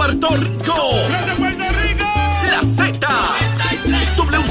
[0.00, 0.89] Puerto Rico.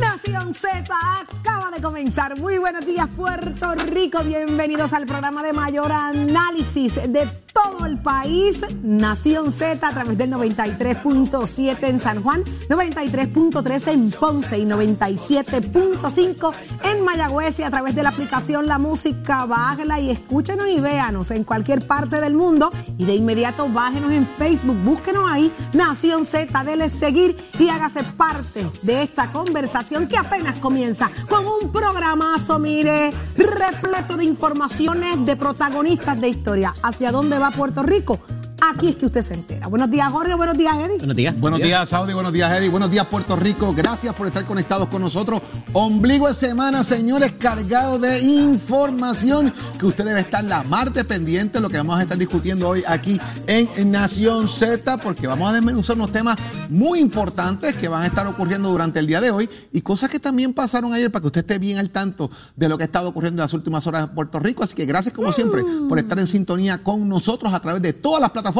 [0.00, 2.38] Nación Z acaba de comenzar.
[2.38, 4.22] Muy buenos días, Puerto Rico.
[4.22, 8.64] Bienvenidos al programa de mayor análisis de todo el país.
[8.82, 16.54] Nación Z a través del 93.7 en San Juan, 93.3 en Ponce y 97.5
[16.84, 19.44] en Mayagüez y a través de la aplicación La Música.
[19.44, 22.70] Bájela y escúchenos y véanos en cualquier parte del mundo.
[22.96, 28.66] Y de inmediato bájenos en Facebook, búsquenos ahí, Nación Z, dele seguir y hágase parte
[28.82, 36.20] de esta conversación que apenas comienza con un programazo, mire, repleto de informaciones de protagonistas
[36.20, 36.74] de historia.
[36.82, 38.20] ¿Hacia dónde va Puerto Rico?
[38.64, 39.66] Aquí es que usted se entera.
[39.66, 40.36] Buenos días, Jorge.
[40.36, 40.98] Buenos días, Eddie.
[40.98, 41.40] Buenos días.
[41.40, 42.14] Buenos días, Saudi.
[42.14, 42.68] Buenos días, Eddie.
[42.68, 43.74] Buenos días, Puerto Rico.
[43.74, 45.42] Gracias por estar conectados con nosotros.
[45.72, 51.68] Ombligo de semana, señores, cargado de información que usted debe estar la martes pendiente, lo
[51.68, 56.12] que vamos a estar discutiendo hoy aquí en Nación Z, porque vamos a desmenuzar unos
[56.12, 60.08] temas muy importantes que van a estar ocurriendo durante el día de hoy y cosas
[60.08, 62.86] que también pasaron ayer para que usted esté bien al tanto de lo que ha
[62.86, 64.62] estado ocurriendo en las últimas horas en Puerto Rico.
[64.62, 68.20] Así que gracias, como siempre, por estar en sintonía con nosotros a través de todas
[68.20, 68.51] las plataformas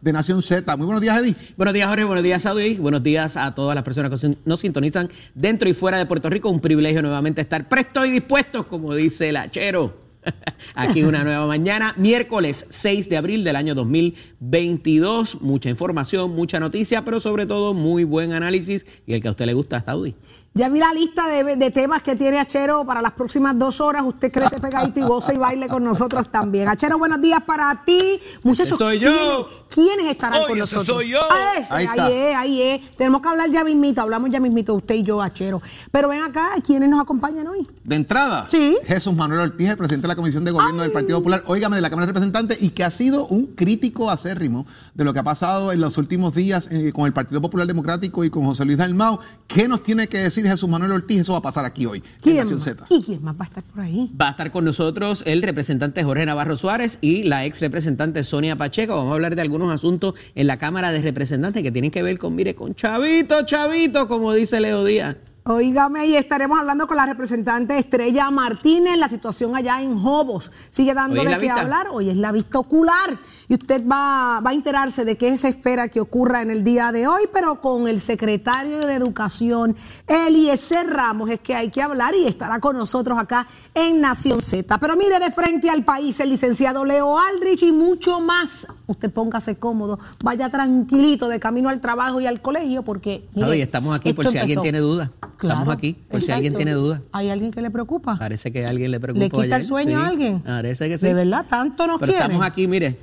[0.00, 0.76] de Nación Z.
[0.76, 1.34] Muy buenos días, Eddie.
[1.56, 2.04] Buenos días, Jorge.
[2.04, 2.74] Buenos días, Saudi.
[2.74, 6.48] Buenos días a todas las personas que nos sintonizan dentro y fuera de Puerto Rico.
[6.48, 10.04] Un privilegio nuevamente estar prestos y dispuestos, como dice el hachero.
[10.74, 15.42] Aquí una nueva mañana, miércoles 6 de abril del año 2022.
[15.42, 19.46] Mucha información, mucha noticia, pero sobre todo muy buen análisis y el que a usted
[19.46, 20.14] le gusta, Saudi.
[20.56, 24.04] Ya vi la lista de, de, temas que tiene Achero para las próximas dos horas.
[24.06, 26.68] Usted crece pegadito y goce y baile con nosotros también.
[26.68, 28.20] Achero, buenos días para ti.
[28.44, 29.48] Muchachos, soy yo.
[29.68, 30.86] ¿quiénes estarán Oye, con ese nosotros?
[30.86, 31.18] soy yo.
[31.28, 32.96] Ah, ese, Ahí es, ahí es.
[32.96, 34.00] Tenemos que hablar ya mismito.
[34.00, 35.60] Hablamos ya mismito, usted y yo, Achero.
[35.90, 37.66] Pero ven acá, ¿quiénes nos acompañan hoy?
[37.82, 38.78] De entrada, Sí.
[38.84, 41.82] Jesús Manuel Ortiz, el presidente de la Comisión de Gobierno del Partido Popular, óigame, de
[41.82, 45.24] la Cámara de Representantes, y que ha sido un crítico acérrimo de lo que ha
[45.24, 48.78] pasado en los últimos días eh, con el Partido Popular Democrático y con José Luis
[48.78, 49.18] Dalmau.
[49.48, 51.20] ¿Qué nos tiene que decir Jesús Manuel Ortiz?
[51.20, 52.60] Eso va a pasar aquí hoy, en ¿Quién?
[52.60, 52.86] Z.
[52.90, 54.12] ¿Y quién más va a estar por ahí?
[54.20, 58.56] Va a estar con nosotros el representante Jorge Navarro Suárez y la ex representante Sonia
[58.56, 58.94] Pacheco.
[58.96, 62.18] Vamos a hablar de algunos asuntos en la Cámara de Representantes que tienen que ver
[62.18, 65.16] con, mire, con Chavito, Chavito, como dice Leo Díaz.
[65.46, 68.96] Óigame, y estaremos hablando con la representante Estrella Martínez.
[68.96, 71.60] La situación allá en Jobos sigue dando de qué vista.
[71.60, 71.88] hablar.
[71.92, 73.18] Hoy es la vista ocular.
[73.48, 76.92] Y usted va, va a enterarse de qué se espera que ocurra en el día
[76.92, 82.14] de hoy, pero con el secretario de Educación, Eliezer Ramos, es que hay que hablar
[82.14, 84.78] y estará con nosotros acá en Nación Z.
[84.78, 88.66] Pero mire de frente al país el licenciado Leo Aldrich y mucho más.
[88.86, 93.26] Usted póngase cómodo, vaya tranquilito de camino al trabajo y al colegio, porque.
[93.34, 93.58] mire, ¿Sabe?
[93.58, 95.10] Y estamos aquí por si alguien tiene duda.
[95.36, 97.02] Claro, Estamos aquí por si alguien tiene duda.
[97.12, 98.16] ¿Hay alguien que le preocupa?
[98.18, 99.24] Parece que a alguien le preocupa.
[99.24, 100.40] ¿Le quita el sueño Sí, a alguien?
[100.40, 101.06] Parece que sí.
[101.06, 101.44] ¿De verdad?
[101.48, 102.24] ¿Tanto nos Pero quiere?
[102.24, 102.98] estamos aquí, mire,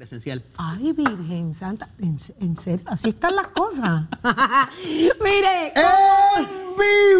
[0.00, 0.44] presencial.
[0.58, 2.84] Ay, Virgen Santa, ¿en, en serio?
[2.86, 4.02] Así están las cosas.
[4.84, 6.46] Mire, ¡En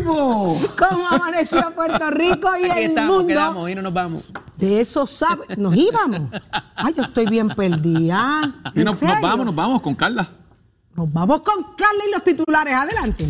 [0.05, 0.61] vivo!
[0.79, 3.29] cómo amaneció Puerto Rico y Aquí el estamos, mundo.
[3.29, 4.25] quedamos y no nos vamos.
[4.59, 5.47] De eso sabe.
[5.57, 6.31] Nos íbamos.
[6.75, 8.55] Ay, yo estoy bien perdida.
[8.75, 10.29] Sí, ¿En nos, vamos, nos vamos con Carla.
[10.95, 12.75] Nos vamos con Carla y los titulares.
[12.75, 13.27] Adelante.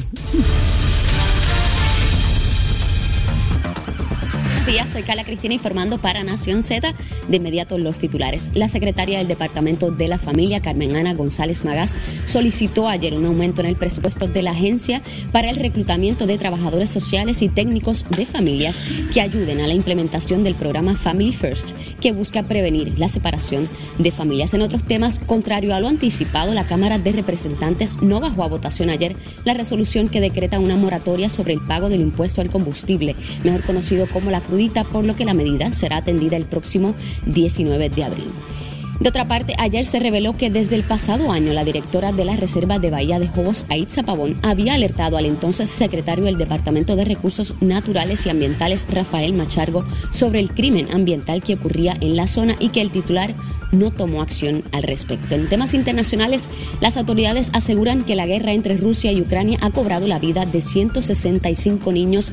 [4.67, 6.93] Días, soy Carla Cristina informando para Nación Z.
[7.29, 8.51] De inmediato los titulares.
[8.53, 13.61] La secretaria del Departamento de la Familia, Carmen Ana González Magás, solicitó ayer un aumento
[13.61, 18.27] en el presupuesto de la agencia para el reclutamiento de trabajadores sociales y técnicos de
[18.27, 18.81] familias
[19.15, 21.71] que ayuden a la implementación del programa Family First,
[22.01, 23.69] que busca prevenir la separación
[23.99, 24.53] de familias.
[24.53, 28.91] En otros temas, contrario a lo anticipado, la Cámara de Representantes no bajó a votación
[28.91, 29.15] ayer
[29.45, 33.15] la resolución que decreta una moratoria sobre el pago del impuesto al combustible,
[33.45, 34.41] mejor conocido como la
[34.93, 36.95] por lo que la medida será atendida el próximo
[37.27, 38.31] 19 de abril.
[39.01, 42.37] De otra parte, ayer se reveló que desde el pasado año la directora de la
[42.37, 47.05] Reserva de Bahía de Jobos, Aitza Pavón, había alertado al entonces secretario del Departamento de
[47.05, 52.57] Recursos Naturales y Ambientales, Rafael Machargo, sobre el crimen ambiental que ocurría en la zona
[52.59, 53.35] y que el titular
[53.71, 55.35] no tomó acción al respecto.
[55.35, 56.49] En temas internacionales,
[56.81, 60.63] las autoridades aseguran que la guerra entre Rusia y Ucrania ha cobrado la vida de
[60.63, 62.33] 165 niños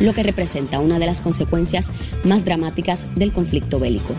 [0.00, 1.90] lo que representa una de las consecuencias
[2.24, 4.14] más dramáticas del conflicto bélico.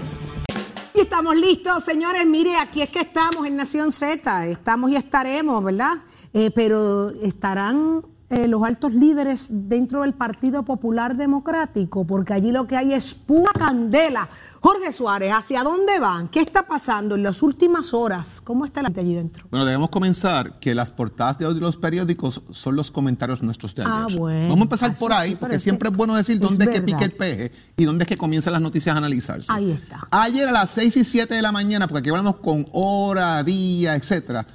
[0.96, 2.26] Y estamos listos, señores.
[2.26, 4.48] Mire, aquí es que estamos en Nación Z.
[4.48, 5.94] Estamos y estaremos, ¿verdad?
[6.34, 12.66] Eh, pero estarán eh, los altos líderes dentro del Partido Popular Democrático, porque allí lo
[12.66, 14.28] que hay es pura candela.
[14.60, 16.30] Jorge Suárez, ¿hacia dónde van?
[16.30, 18.42] ¿Qué está pasando en las últimas horas?
[18.42, 19.46] ¿Cómo está la gente allí dentro?
[19.52, 23.76] Bueno, debemos comenzar que las portadas de hoy de los periódicos son los comentarios nuestros
[23.76, 23.94] de ayer.
[23.94, 24.50] Ah, bueno.
[24.50, 26.72] Vamos a empezar Ah, por eso ahí, sí, porque siempre es bueno decir dónde es
[26.72, 29.52] que pique el peje y dónde es que comienzan las noticias a analizarse.
[29.52, 30.08] Ahí está.
[30.10, 33.96] Ayer a las 6 y 7 de la mañana, porque aquí hablamos con hora, día,
[33.96, 34.48] etcétera,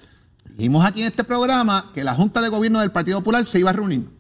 [0.59, 3.71] dijimos aquí en este programa que la Junta de Gobierno del Partido Popular se iba
[3.71, 4.11] a reunir.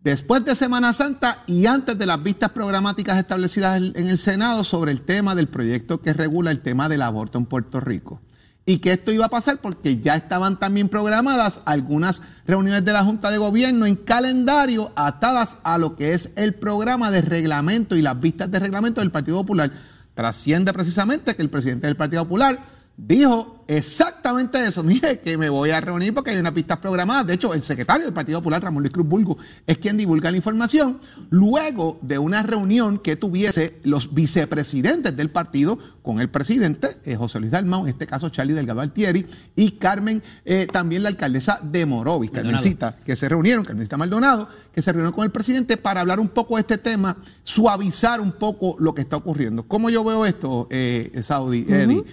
[0.00, 4.92] Después de Semana Santa y antes de las vistas programáticas establecidas en el Senado sobre
[4.92, 8.20] el tema del proyecto que regula el tema del aborto en Puerto Rico.
[8.66, 13.02] Y que esto iba a pasar porque ya estaban también programadas algunas reuniones de la
[13.02, 18.02] Junta de Gobierno en calendario atadas a lo que es el programa de reglamento y
[18.02, 19.72] las vistas de reglamento del Partido Popular.
[20.14, 22.60] Trasciende precisamente que el presidente del Partido Popular
[22.96, 24.82] dijo exactamente eso.
[24.82, 27.26] Mire, que me voy a reunir porque hay unas pistas programadas.
[27.26, 29.36] De hecho, el secretario del Partido Popular, Ramón Luis Cruz Bulgo,
[29.66, 30.98] es quien divulga la información.
[31.30, 37.38] Luego de una reunión que tuviese los vicepresidentes del partido con el presidente, eh, José
[37.38, 41.84] Luis Dalmau, en este caso Charlie Delgado Altieri, y Carmen, eh, también la alcaldesa de
[41.84, 42.56] Morovis, Maldonado.
[42.56, 46.28] Carmencita, que se reunieron, Carmencita Maldonado, que se reunieron con el presidente para hablar un
[46.28, 49.64] poco de este tema, suavizar un poco lo que está ocurriendo.
[49.64, 52.04] ¿Cómo yo veo esto, eh, Saudi, Eddie?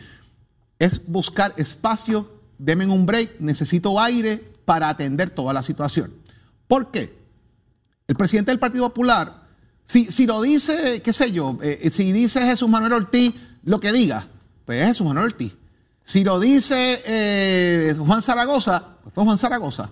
[0.85, 6.13] Es buscar espacio, denme un break, necesito aire para atender toda la situación.
[6.67, 7.17] ¿Por qué?
[8.07, 9.45] El presidente del Partido Popular,
[9.83, 13.33] si, si lo dice, qué sé yo, eh, si dice Jesús Manuel Ortiz,
[13.63, 14.27] lo que diga,
[14.65, 15.53] pues es Jesús Manuel Ortiz.
[16.03, 19.89] Si lo dice eh, Juan Zaragoza, pues fue Juan Zaragoza.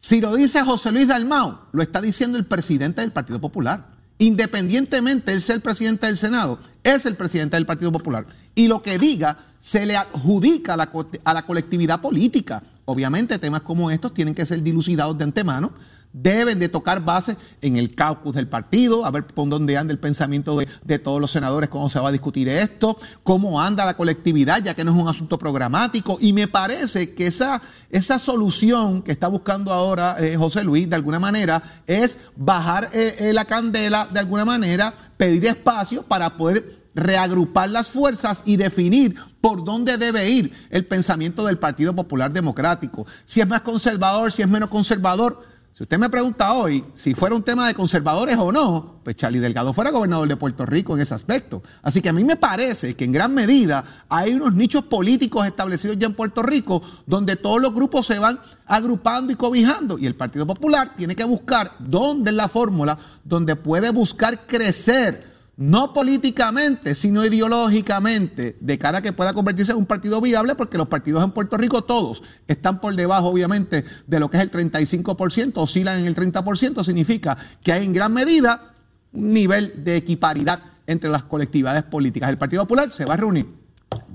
[0.00, 3.97] Si lo dice José Luis Dalmau, lo está diciendo el presidente del Partido Popular.
[4.18, 8.26] Independientemente de ser presidente del Senado, es el presidente del Partido Popular.
[8.54, 12.62] Y lo que diga se le adjudica a la colectividad política.
[12.84, 15.72] Obviamente temas como estos tienen que ser dilucidados de antemano.
[16.20, 20.00] Deben de tocar base en el caucus del partido, a ver por dónde anda el
[20.00, 24.60] pensamiento de, todos los senadores, cómo se va a discutir esto, cómo anda la colectividad,
[24.62, 26.18] ya que no es un asunto programático.
[26.20, 30.96] Y me parece que esa, esa solución que está buscando ahora eh, José Luis, de
[30.96, 36.78] alguna manera, es bajar eh, eh, la candela, de alguna manera, pedir espacio para poder
[36.94, 43.06] reagrupar las fuerzas y definir por dónde debe ir el pensamiento del Partido Popular Democrático.
[43.24, 45.57] Si es más conservador, si es menos conservador.
[45.72, 49.38] Si usted me pregunta hoy si fuera un tema de conservadores o no, pues Charlie
[49.38, 51.62] Delgado fuera gobernador de Puerto Rico en ese aspecto.
[51.82, 55.96] Así que a mí me parece que en gran medida hay unos nichos políticos establecidos
[55.96, 60.16] ya en Puerto Rico donde todos los grupos se van agrupando y cobijando y el
[60.16, 66.94] Partido Popular tiene que buscar dónde es la fórmula donde puede buscar crecer no políticamente,
[66.94, 71.24] sino ideológicamente, de cara a que pueda convertirse en un partido viable, porque los partidos
[71.24, 75.98] en Puerto Rico todos están por debajo, obviamente, de lo que es el 35%, oscilan
[75.98, 78.72] en el 30%, significa que hay en gran medida
[79.12, 82.30] un nivel de equiparidad entre las colectividades políticas.
[82.30, 83.48] El Partido Popular se va a reunir,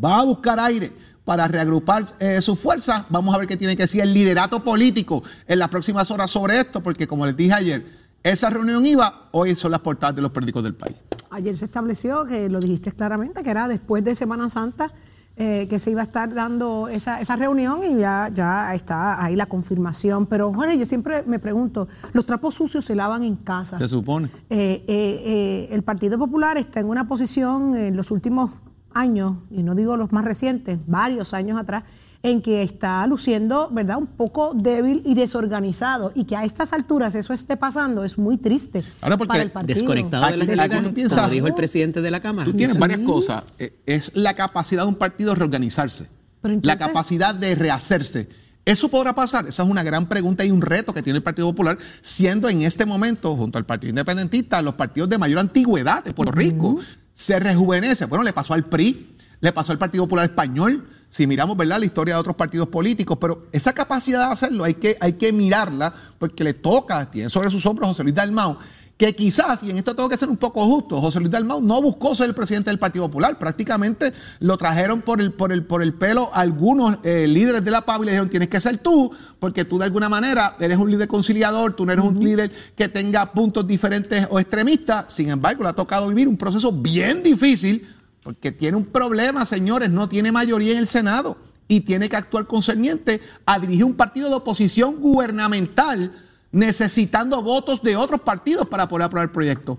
[0.01, 0.93] va a buscar aire
[1.25, 3.03] para reagrupar eh, sus fuerzas.
[3.09, 6.57] Vamos a ver qué tiene que decir el liderato político en las próximas horas sobre
[6.57, 7.85] esto, porque como les dije ayer,
[8.23, 10.95] esa reunión iba, hoy son las portadas de los periódicos del país.
[11.33, 14.93] Ayer se estableció, que lo dijiste claramente, que era después de Semana Santa
[15.35, 19.35] eh, que se iba a estar dando esa, esa reunión y ya, ya está ahí
[19.35, 20.27] la confirmación.
[20.27, 23.79] Pero, Jorge, yo siempre me pregunto, los trapos sucios se lavan en casa.
[23.79, 24.27] Se supone.
[24.27, 28.51] Eh, eh, eh, el Partido Popular está en una posición en los últimos
[28.93, 31.83] años, y no digo los más recientes, varios años atrás,
[32.23, 36.11] en que está luciendo, ¿verdad?, un poco débil y desorganizado.
[36.15, 39.51] Y que a estas alturas eso esté pasando es muy triste Ahora, porque para el
[39.51, 39.77] partido.
[39.79, 42.49] Desconectado de las Aquí- delegaciones, uno piensa- como dijo el presidente de la Cámara.
[42.49, 42.79] Tú tienes Sí.
[42.79, 43.43] varias cosas.
[43.59, 46.07] Eh, Es la capacidad de un partido de reorganizarse.
[46.41, 48.29] Pero la capacidad de rehacerse.
[48.65, 49.45] ¿Eso podrá pasar?
[49.47, 52.61] Esa es una gran pregunta y un reto que tiene el Partido Popular, siendo en
[52.61, 56.79] este momento, junto al Partido Independentista, los partidos de mayor antigüedad de Puerto Rico.
[57.13, 58.05] Se rejuvenece.
[58.05, 60.87] Bueno, le pasó al PRI, le pasó al Partido Popular Español.
[61.13, 64.73] Si miramos, ¿verdad?, la historia de otros partidos políticos, pero esa capacidad de hacerlo hay
[64.73, 68.57] que, hay que mirarla porque le toca, tiene sobre sus hombros José Luis Dalmau,
[68.97, 71.83] que quizás, y en esto tengo que ser un poco justo, José Luis Dalmau no
[71.83, 75.83] buscó ser el presidente del Partido Popular, prácticamente lo trajeron por el, por el, por
[75.83, 79.11] el pelo algunos eh, líderes de la PAB y le dijeron, tienes que ser tú,
[79.39, 82.89] porque tú de alguna manera eres un líder conciliador, tú no eres un líder que
[82.89, 87.87] tenga puntos diferentes o extremistas, sin embargo, le ha tocado vivir un proceso bien difícil,
[88.23, 91.37] porque tiene un problema, señores, no tiene mayoría en el Senado
[91.67, 96.13] y tiene que actuar concerniente a dirigir un partido de oposición gubernamental
[96.51, 99.77] necesitando votos de otros partidos para poder aprobar el proyecto.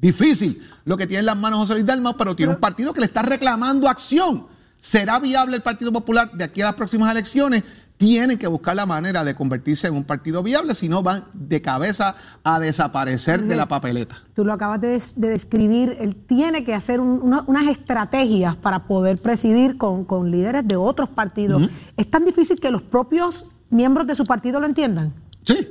[0.00, 3.00] Difícil lo que tiene en las manos José Luis Dalmau, pero tiene un partido que
[3.00, 4.46] le está reclamando acción.
[4.78, 7.62] ¿Será viable el Partido Popular de aquí a las próximas elecciones?
[8.02, 11.62] Tienen que buscar la manera de convertirse en un partido viable, si no van de
[11.62, 14.16] cabeza a desaparecer de la papeleta.
[14.34, 18.86] Tú lo acabas de, de describir, él tiene que hacer un- una- unas estrategias para
[18.88, 21.62] poder presidir con, con líderes de otros partidos.
[21.96, 25.12] Es tan difícil que los propios miembros de su partido lo entiendan.
[25.44, 25.68] Sí.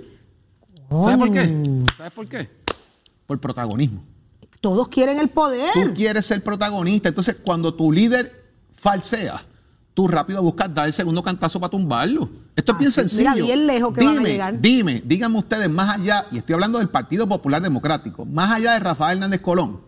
[0.90, 1.84] ¿Sabes por qué?
[1.98, 2.50] ¿Sabes por qué?
[3.28, 4.04] Por protagonismo.
[4.62, 5.72] Todos quieren el poder.
[5.74, 7.10] Tú quieres ser protagonista.
[7.10, 8.32] Entonces, cuando tu líder
[8.74, 9.44] falsea,
[9.94, 12.30] tú rápido buscas dar el segundo cantazo para tumbarlo.
[12.56, 13.32] Esto es bien Así, sencillo.
[13.34, 14.62] mira, bien lejos que dime, van a llegar.
[14.62, 18.80] Dime, díganme ustedes más allá, y estoy hablando del Partido Popular Democrático, más allá de
[18.80, 19.82] Rafael Hernández Colón,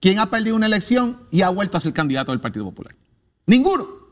[0.00, 2.94] ¿quién ha perdido una elección y ha vuelto a ser candidato del Partido Popular?
[3.46, 4.04] Ninguno.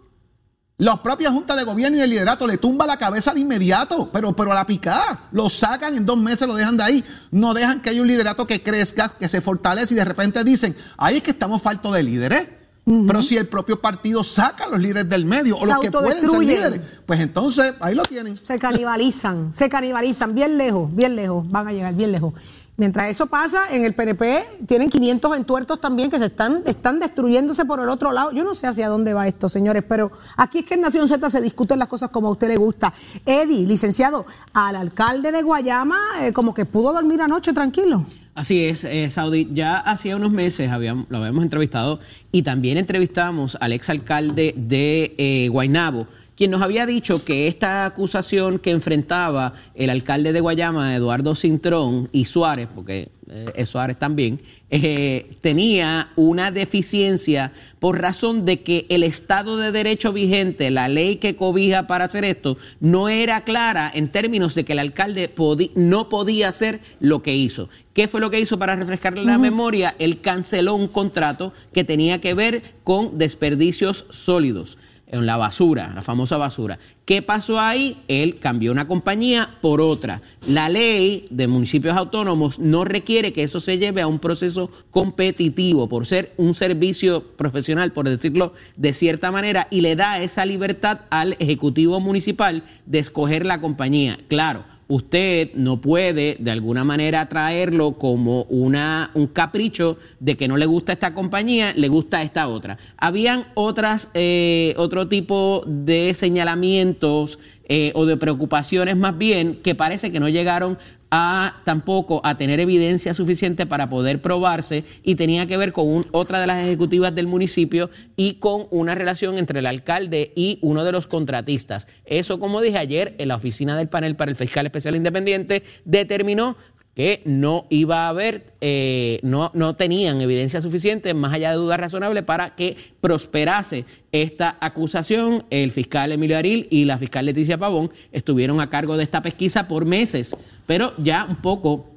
[0.78, 4.34] La propia Junta de Gobierno y el liderato le tumba la cabeza de inmediato, pero,
[4.34, 5.28] pero a la picada.
[5.30, 7.04] Lo sacan en dos meses, lo dejan de ahí.
[7.30, 10.74] No dejan que haya un liderato que crezca, que se fortalece y de repente dicen,
[10.96, 12.48] ahí es que estamos faltos de líderes.
[12.84, 16.28] Pero si el propio partido saca a los líderes del medio o los que pueden
[16.28, 18.38] ser líderes, pues entonces ahí lo tienen.
[18.42, 22.34] Se canibalizan, se canibalizan, bien lejos, bien lejos, van a llegar bien lejos.
[22.76, 27.64] Mientras eso pasa, en el PNP tienen 500 entuertos también que se están, están destruyéndose
[27.66, 28.32] por el otro lado.
[28.32, 31.30] Yo no sé hacia dónde va esto, señores, pero aquí es que en Nación Z
[31.30, 32.92] se discuten las cosas como a usted le gusta.
[33.24, 38.06] Eddie, licenciado, al alcalde de Guayama, eh, como que pudo dormir anoche tranquilo.
[38.34, 39.48] Así es, eh, Saudi.
[39.52, 45.48] Ya hacía unos meses habíamos, lo habíamos entrevistado y también entrevistamos al exalcalde de eh,
[45.50, 51.34] Guaynabo, quien nos había dicho que esta acusación que enfrentaba el alcalde de Guayama, Eduardo
[51.34, 58.60] Cintrón, y Suárez, porque eh, es Suárez también, eh, tenía una deficiencia por razón de
[58.60, 63.42] que el Estado de Derecho vigente, la ley que cobija para hacer esto, no era
[63.44, 65.32] clara en términos de que el alcalde
[65.74, 67.68] no podía hacer lo que hizo.
[67.92, 69.94] ¿Qué fue lo que hizo para refrescarle la memoria?
[69.98, 74.78] Él canceló un contrato que tenía que ver con desperdicios sólidos
[75.12, 76.78] en la basura, la famosa basura.
[77.04, 78.02] ¿Qué pasó ahí?
[78.08, 80.22] Él cambió una compañía por otra.
[80.48, 85.88] La ley de municipios autónomos no requiere que eso se lleve a un proceso competitivo
[85.88, 91.00] por ser un servicio profesional, por decirlo de cierta manera, y le da esa libertad
[91.10, 94.18] al Ejecutivo Municipal de escoger la compañía.
[94.28, 100.58] Claro, usted no puede de alguna manera traerlo como una, un capricho de que no
[100.58, 102.76] le gusta esta compañía, le gusta esta otra.
[102.98, 107.38] Habían otras, eh, otro tipo de señalamientos
[107.70, 110.76] eh, o de preocupaciones más bien que parece que no llegaron
[111.14, 116.06] a tampoco a tener evidencia suficiente para poder probarse y tenía que ver con un-
[116.10, 120.84] otra de las ejecutivas del municipio y con una relación entre el alcalde y uno
[120.84, 121.86] de los contratistas.
[122.06, 126.56] Eso, como dije ayer, en la oficina del panel para el fiscal especial independiente determinó
[126.94, 131.80] que no iba a haber, eh, no, no tenían evidencia suficiente, más allá de dudas
[131.80, 135.44] razonables, para que prosperase esta acusación.
[135.50, 139.68] El fiscal Emilio Aril y la fiscal Leticia Pavón estuvieron a cargo de esta pesquisa
[139.68, 141.92] por meses, pero ya un poco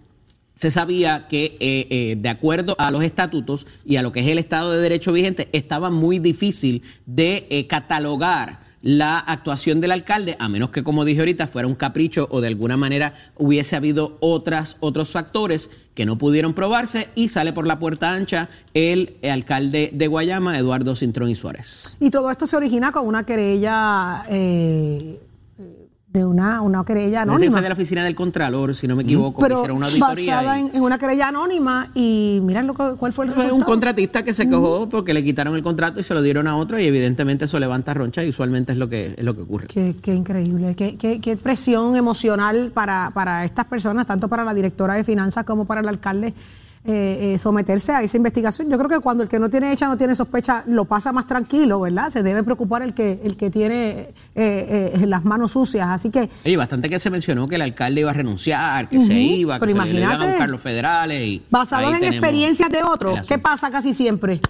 [0.55, 4.27] se sabía que eh, eh, de acuerdo a los estatutos y a lo que es
[4.27, 10.37] el Estado de Derecho vigente, estaba muy difícil de eh, catalogar la actuación del alcalde,
[10.37, 14.17] a menos que, como dije ahorita, fuera un capricho o de alguna manera hubiese habido
[14.19, 19.89] otras, otros factores que no pudieron probarse y sale por la puerta ancha el alcalde
[19.91, 21.97] de Guayama, Eduardo Cintrón y Suárez.
[21.99, 25.19] Y todo esto se origina con una querella, eh,
[26.15, 27.51] de una, una querella anónima.
[27.51, 30.35] fue de la oficina del Contralor, si no me equivoco, que hicieron una auditoría.
[30.37, 33.55] basada en, en una querella anónima y lo que, cuál fue el Fue resultado.
[33.55, 36.55] un contratista que se quejó porque le quitaron el contrato y se lo dieron a
[36.55, 39.67] otro y evidentemente eso levanta roncha y usualmente es lo que es lo que ocurre.
[39.67, 44.53] Qué, qué increíble, qué, qué- qué presión emocional para, para estas personas, tanto para la
[44.53, 46.33] directora de finanzas como para el alcalde,
[46.87, 48.69] eh, eh, someterse a esa investigación.
[48.69, 51.25] Yo creo que cuando el que no tiene hecha no tiene sospecha, lo pasa más
[51.25, 52.09] tranquilo, ¿verdad?
[52.09, 55.87] Se debe preocupar el que, el que tiene eh, eh, las manos sucias.
[55.89, 59.13] Así que Oye, bastante que se mencionó que el alcalde iba a renunciar, que se
[59.13, 61.21] iba, que pero se le iban a buscar los federales.
[61.21, 64.41] Y Basado ahí en tenemos experiencias de otros, ¿qué pasa casi siempre?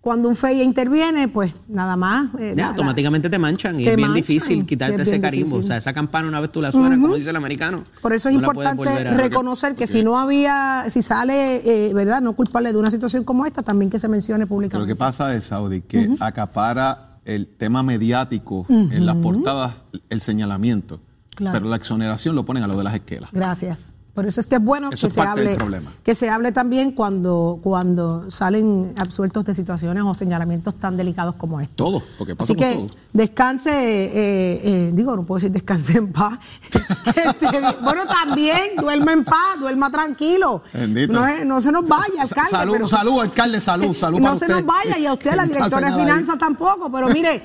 [0.00, 2.28] Cuando un FEI interviene, pues nada más.
[2.38, 4.96] eh, Ya, la- la- automáticamente te manchan y Te es bien manchan, difícil es quitarte
[4.96, 5.44] bien ese carimbo.
[5.46, 5.60] difícil.
[5.64, 7.82] O sea, esa campana una vez tú la suenas, como dice el americano.
[8.00, 12.20] Por eso es no importante reconocer que si no había, si sale, eh, ¿verdad?
[12.22, 14.92] No culpable de una situación como esta, también que se mencione Pero lo públicamente.
[14.92, 19.74] que pasa es, Saudi, que acapara el tema mediático en las portadas,
[20.08, 21.00] el señalamiento.
[21.34, 21.58] Claro.
[21.58, 23.30] Pero la exoneración lo ponen a lo de las esquelas.
[23.32, 23.92] Gracias.
[24.18, 25.56] Por eso es que es bueno Eso que es se hable,
[26.02, 31.60] que se hable también cuando, cuando salen absueltos de situaciones o señalamientos tan delicados como
[31.60, 31.76] estos.
[31.76, 32.86] Todo, porque pasa Así que todo.
[33.12, 36.36] descanse, eh, eh, digo, no puedo decir descanse en paz.
[37.08, 37.46] Este,
[37.82, 40.62] bueno, también duerma en paz, duerma tranquilo.
[40.72, 41.12] Bendito.
[41.12, 42.50] No, no se nos vaya, alcalde.
[42.50, 44.54] salud, pero- salud, alcalde, salud, salud no para se usted.
[44.56, 46.00] nos vaya y a usted, la directora de ahí.
[46.00, 47.42] finanzas tampoco, pero mire,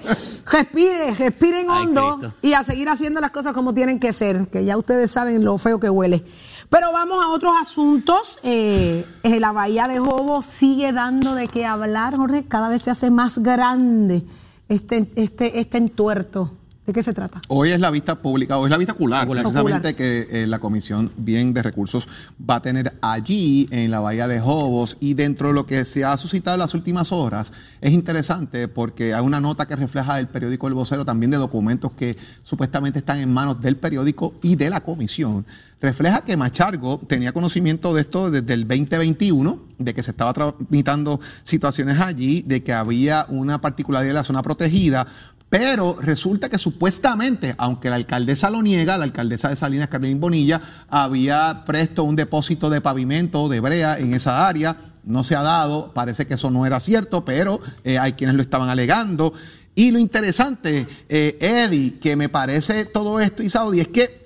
[0.51, 4.75] respire, respiren hondo y a seguir haciendo las cosas como tienen que ser, que ya
[4.77, 6.23] ustedes saben lo feo que huele.
[6.69, 8.39] Pero vamos a otros asuntos.
[8.43, 12.45] Eh, eh, la bahía de Jobo sigue dando de qué hablar, Jorge.
[12.45, 14.25] Cada vez se hace más grande
[14.69, 16.51] este, este, este entuerto.
[16.85, 17.41] ¿De qué se trata?
[17.47, 19.43] Hoy es la vista pública, hoy es la vista ocular, Ocular.
[19.43, 19.95] precisamente Ocular.
[19.95, 22.09] que eh, la Comisión Bien de Recursos
[22.49, 26.03] va a tener allí en la Bahía de Jobos y dentro de lo que se
[26.03, 30.27] ha suscitado en las últimas horas es interesante porque hay una nota que refleja el
[30.27, 34.69] periódico El Vocero también de documentos que supuestamente están en manos del periódico y de
[34.69, 35.45] la Comisión.
[35.83, 41.19] Refleja que Machargo tenía conocimiento de esto desde el 2021, de que se estaba tramitando
[41.43, 45.05] situaciones allí, de que había una particularidad de la zona protegida,
[45.53, 50.61] pero resulta que supuestamente, aunque la alcaldesa lo niega, la alcaldesa de Salinas, Carolina Bonilla,
[50.89, 54.75] había presto un depósito de pavimento de brea en esa área.
[55.03, 58.41] No se ha dado, parece que eso no era cierto, pero eh, hay quienes lo
[58.41, 59.35] estaban alegando.
[59.75, 64.25] Y lo interesante, eh, Eddie, que me parece todo esto y Saudi, es que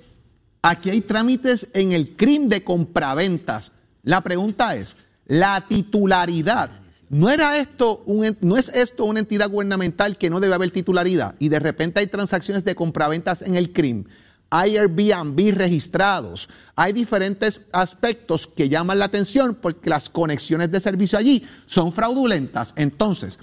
[0.62, 3.72] aquí hay trámites en el crimen de compraventas.
[4.02, 6.70] La pregunta es, la titularidad.
[7.10, 11.34] ¿No era esto un, no es esto una entidad gubernamental que no debe haber titularidad
[11.38, 14.04] y de repente hay transacciones de compraventas en el CRIM?
[14.50, 21.18] Hay Airbnb registrados, hay diferentes aspectos que llaman la atención porque las conexiones de servicio
[21.18, 22.72] allí son fraudulentas.
[22.76, 23.38] Entonces,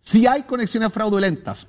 [0.00, 1.66] si hay conexiones fraudulentas,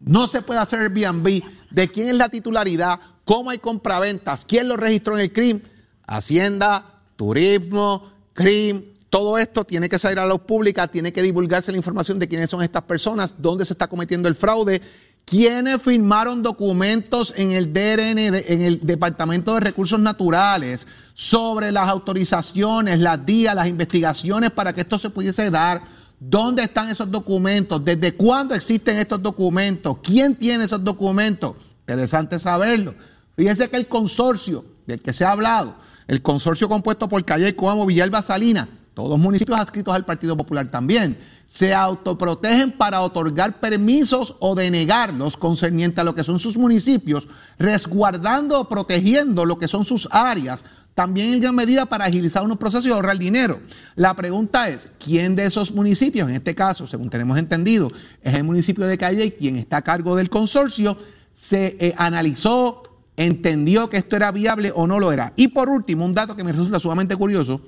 [0.00, 1.42] no se puede hacer Airbnb.
[1.70, 3.00] ¿De quién es la titularidad?
[3.24, 4.44] ¿Cómo hay compraventas?
[4.44, 5.60] ¿Quién lo registró en el CRIM?
[6.06, 8.93] Hacienda, Turismo, CRIM.
[9.14, 12.26] Todo esto tiene que salir a la luz pública, tiene que divulgarse la información de
[12.26, 14.82] quiénes son estas personas, dónde se está cometiendo el fraude,
[15.24, 22.98] quiénes firmaron documentos en el DRN, en el Departamento de Recursos Naturales, sobre las autorizaciones,
[22.98, 25.82] las días, las investigaciones para que esto se pudiese dar.
[26.18, 27.84] ¿Dónde están esos documentos?
[27.84, 29.98] ¿Desde cuándo existen estos documentos?
[30.02, 31.54] ¿Quién tiene esos documentos?
[31.82, 32.96] Interesante saberlo.
[33.36, 35.76] Fíjense que el consorcio del que se ha hablado,
[36.08, 41.18] el consorcio compuesto por Calle Coamo, Villalba Salina, todos municipios adscritos al Partido Popular también,
[41.48, 47.28] se autoprotegen para otorgar permisos o denegarlos concerniente a lo que son sus municipios,
[47.58, 52.56] resguardando o protegiendo lo que son sus áreas, también en gran medida para agilizar unos
[52.56, 53.60] procesos y ahorrar dinero.
[53.96, 57.90] La pregunta es, ¿quién de esos municipios, en este caso, según tenemos entendido,
[58.22, 60.96] es el municipio de Calle, quien está a cargo del consorcio,
[61.32, 62.84] se eh, analizó,
[63.16, 65.32] entendió que esto era viable o no lo era?
[65.34, 67.60] Y por último, un dato que me resulta sumamente curioso,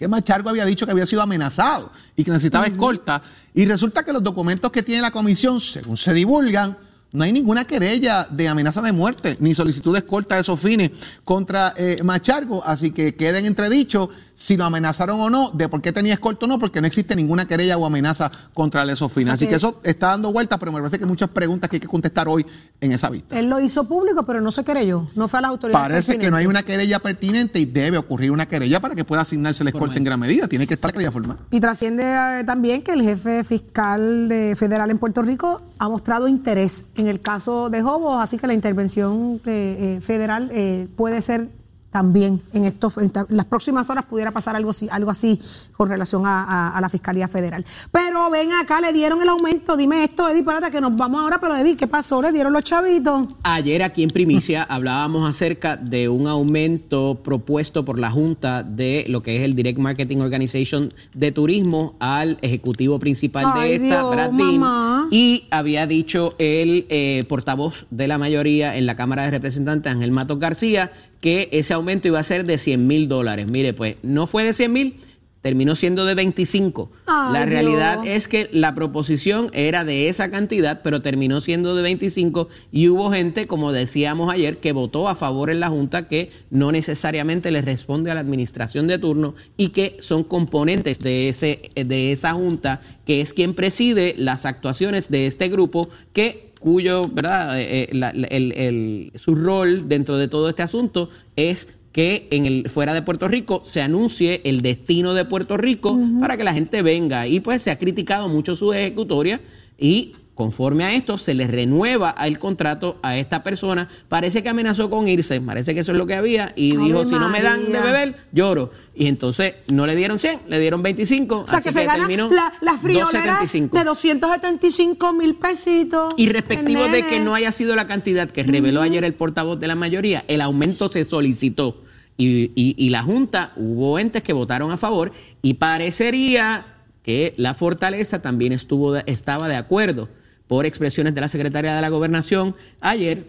[0.00, 3.20] que Machargo había dicho que había sido amenazado y que necesitaba escolta.
[3.52, 6.78] Y resulta que los documentos que tiene la comisión, según se divulgan,
[7.12, 10.90] no hay ninguna querella de amenaza de muerte ni solicitud de escolta de esos fines
[11.24, 12.62] contra eh, Machargo.
[12.64, 16.48] Así que queden entredicho si lo amenazaron o no, de por qué tenía escolta o
[16.48, 19.24] no, porque no existe ninguna querella o amenaza contra esos fines.
[19.26, 21.28] O sea Así que- que eso está dando vueltas, pero me parece que hay muchas
[21.28, 22.46] preguntas que hay que contestar hoy
[22.80, 23.38] en esa vista.
[23.38, 25.08] Él lo hizo público, pero no se querelló.
[25.14, 25.82] No fue a las autoridades.
[25.88, 29.20] Parece que no hay una querella pertinente y debe ocurrir una querella para que pueda
[29.22, 30.48] asignarse la escolta en gran medida.
[30.48, 31.36] Tiene que estar la querella formal.
[31.50, 36.28] Y trasciende eh, también que el jefe fiscal de- federal en Puerto Rico ha mostrado
[36.28, 41.20] interés en el caso de Jobos, así que la intervención de, eh, federal eh, puede
[41.22, 41.48] ser
[41.90, 45.40] también en estos en las próximas horas pudiera pasar algo así, algo así
[45.76, 47.64] con relación a, a- a la Fiscalía Federal.
[47.90, 49.76] Pero ven acá, le dieron el aumento.
[49.76, 52.22] Dime esto, Eddie, espérate que nos vamos ahora, pero Eddie, ¿qué pasó?
[52.22, 53.26] ¿Le dieron los chavitos?
[53.42, 59.22] Ayer aquí en Primicia hablábamos acerca de un aumento propuesto por la Junta de lo
[59.22, 65.06] que es el Direct Marketing Organization de Turismo al ejecutivo principal Ay, de esta, Dios.
[65.10, 70.10] Y había dicho el eh, portavoz de la mayoría en la Cámara de Representantes, Ángel
[70.12, 73.46] Matos García, que ese aumento iba a ser de 100 mil dólares.
[73.50, 74.96] Mire, pues no fue de 100 mil,
[75.42, 76.90] terminó siendo de 25.
[77.06, 78.16] Ay, la realidad Dios.
[78.16, 83.10] es que la proposición era de esa cantidad, pero terminó siendo de 25 y hubo
[83.10, 87.62] gente, como decíamos ayer, que votó a favor en la Junta que no necesariamente le
[87.62, 92.80] responde a la administración de turno y que son componentes de, ese, de esa Junta,
[93.06, 97.60] que es quien preside las actuaciones de este grupo que cuyo, ¿verdad?
[97.60, 102.28] Eh, eh, la- la- el- el- su rol dentro de todo este asunto es que
[102.30, 106.44] en el fuera de Puerto Rico se anuncie el destino de Puerto Rico para que
[106.44, 107.26] la gente venga.
[107.26, 109.40] Y pues se ha criticado mucho su ejecutoria
[109.82, 113.88] Y conforme a esto, se le renueva el contrato a esta persona.
[114.08, 116.52] Parece que amenazó con irse, parece que eso es lo que había.
[116.56, 118.70] Y dijo, si no me dan de beber, lloro.
[118.94, 121.40] Y entonces no le dieron 100, le dieron 25.
[121.40, 123.78] O sea, así que se gana terminó la, la friolera 275.
[123.78, 126.14] de 275 mil pesitos.
[126.16, 129.66] Y respectivo de que no haya sido la cantidad que reveló ayer el portavoz de
[129.66, 131.82] la mayoría, el aumento se solicitó.
[132.16, 135.12] Y, y- y la Junta, hubo entes que votaron a favor
[135.42, 136.66] y parecería
[137.02, 140.08] que la fortaleza también estuvo estaba de acuerdo
[140.50, 143.24] por expresiones de la secretaria de la Gobernación ayer,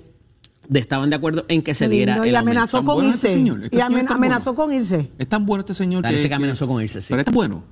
[0.74, 2.50] estaban de acuerdo en que se diera lindo, el y aumento.
[2.52, 3.38] amenazó Tan con bueno este irse.
[3.38, 4.66] señor, este y señor amen- tan amenazó bueno.
[4.70, 5.12] con irse.
[5.20, 7.08] Es tan bueno este señor Parece que amenazó con irse, sí.
[7.10, 7.64] Pero este es bueno.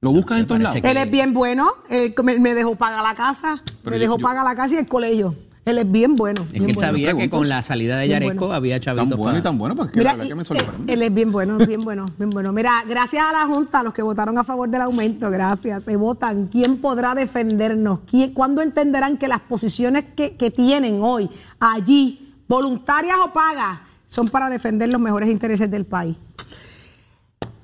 [0.00, 0.80] Lo buscas Sí, en todos lados.
[0.82, 1.68] que- Él es bien bueno.
[1.88, 3.62] él me, me dejó pagar la casa.
[3.84, 5.36] Pero me yo- dejó yo- pagar la casa y el colegio.
[5.66, 6.42] Él es bien bueno.
[6.42, 6.88] Es bien que él bueno.
[6.92, 8.54] sabía que con la salida de Yaresco bueno.
[8.54, 10.44] había Tan chavitos bueno y pa- tan bueno, porque Mira, la verdad y- que me
[10.44, 10.92] sorprende.
[10.92, 12.52] él es bien bueno, bien bueno, bien bueno.
[12.52, 15.96] Mira, gracias a la Junta, a los que votaron a favor del aumento, gracias, se
[15.96, 16.46] votan.
[16.46, 17.98] ¿Quién podrá defendernos?
[18.08, 24.28] ¿Quién, ¿Cuándo entenderán que las posiciones que, que tienen hoy allí, voluntarias o pagas, son
[24.28, 26.16] para defender los mejores intereses del país?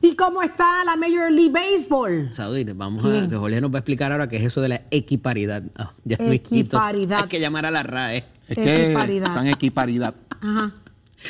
[0.00, 2.32] ¿Y cómo está la Major League Baseball?
[2.32, 3.24] Saudi, vamos ¿Quién?
[3.24, 5.62] a que Jorge nos va a explicar ahora qué es eso de la equiparidad.
[5.76, 6.16] Ah, ya.
[6.20, 7.22] Equiparidad.
[7.22, 8.24] Hay que llamar a la RAE.
[8.48, 9.28] Es que Equiparidad.
[9.28, 10.14] están equiparidad.
[10.40, 10.72] Ajá.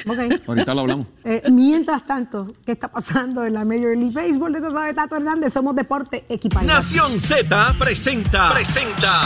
[0.06, 0.18] Ok.
[0.46, 1.06] Ahorita lo hablamos.
[1.24, 4.54] Eh, mientras tanto, ¿qué está pasando en la Major League Baseball?
[4.54, 5.52] Eso sabe Tato Hernández.
[5.52, 6.74] Somos Deporte Equiparidad.
[6.76, 9.20] Nación Z presenta, presenta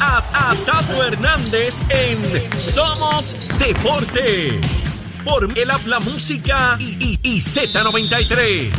[0.00, 2.20] a, a Tato Hernández en
[2.58, 4.60] Somos Deporte.
[5.26, 8.70] Por el Habla Música y, y- y Z93.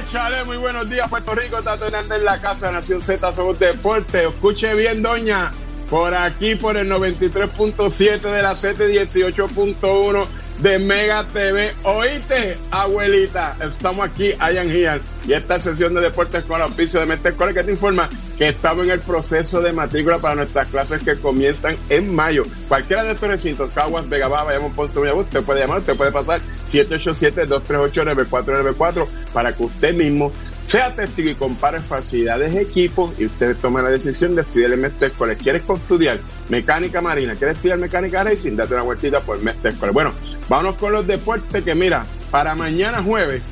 [0.00, 3.58] Échale, muy buenos días, Puerto Rico, Tato Hernández en la casa de Nación Z, somos
[3.58, 4.24] deporte.
[4.24, 5.52] Escuche bien, doña,
[5.88, 10.26] por aquí, por el 93.7 de la Z18.1
[10.58, 11.74] de Mega TV.
[11.82, 17.06] Oíste, abuelita, estamos aquí, Ian Here, y esta sesión de deportes con el auspicio de
[17.06, 21.16] Metescore que te informa que estamos en el proceso de matrícula para nuestras clases que
[21.16, 22.44] comienzan en mayo.
[22.68, 26.12] Cualquiera de estos recintos, Caguas, Vega Baja, Bayamón, Ponce, Mayagüez, usted puede llamar, usted puede
[26.12, 30.30] pasar 787-238-9494 para que usted mismo
[30.64, 34.80] sea testigo y compare facilidades de equipos y usted tome la decisión de estudiar en
[34.80, 35.36] Mestre Escolar.
[35.36, 37.34] ¿Quieres estudiar mecánica marina?
[37.34, 38.56] ¿Quieres estudiar mecánica racing?
[38.56, 39.92] Date una vueltita por Mestre Escolar.
[39.92, 40.12] Bueno,
[40.48, 43.42] vámonos con los deportes que mira, para mañana jueves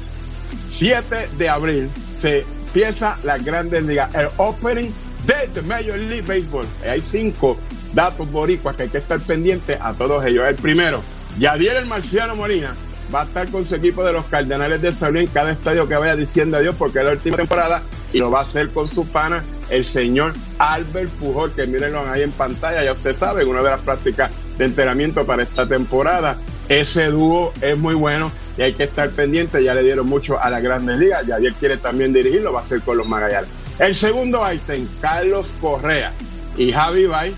[0.69, 4.91] 7 de abril se empieza la Grandes Ligas, el opening
[5.27, 6.67] de the Major League Baseball.
[6.89, 7.59] Hay cinco
[7.93, 10.45] datos boricuas que hay que estar pendientes a todos ellos.
[10.47, 11.03] El primero,
[11.39, 12.75] Yadier el Marciano Molina
[13.15, 15.89] va a estar con su equipo de los Cardenales de San Luis en cada estadio
[15.89, 18.89] que vaya diciendo adiós porque es la última temporada y lo va a hacer con
[18.89, 23.63] su pana, el señor Albert Pujol, que mírenlo ahí en pantalla, ya usted sabe, una
[23.63, 26.37] de las prácticas de entrenamiento para esta temporada.
[26.69, 29.63] Ese dúo es muy bueno y hay que estar pendiente.
[29.63, 31.27] Ya le dieron mucho a la Grandes Ligas.
[31.27, 33.51] Y ayer quiere también dirigirlo, va a ser con los Magallanes.
[33.79, 36.13] El segundo ítem, Carlos Correa
[36.57, 37.35] y Javi Bay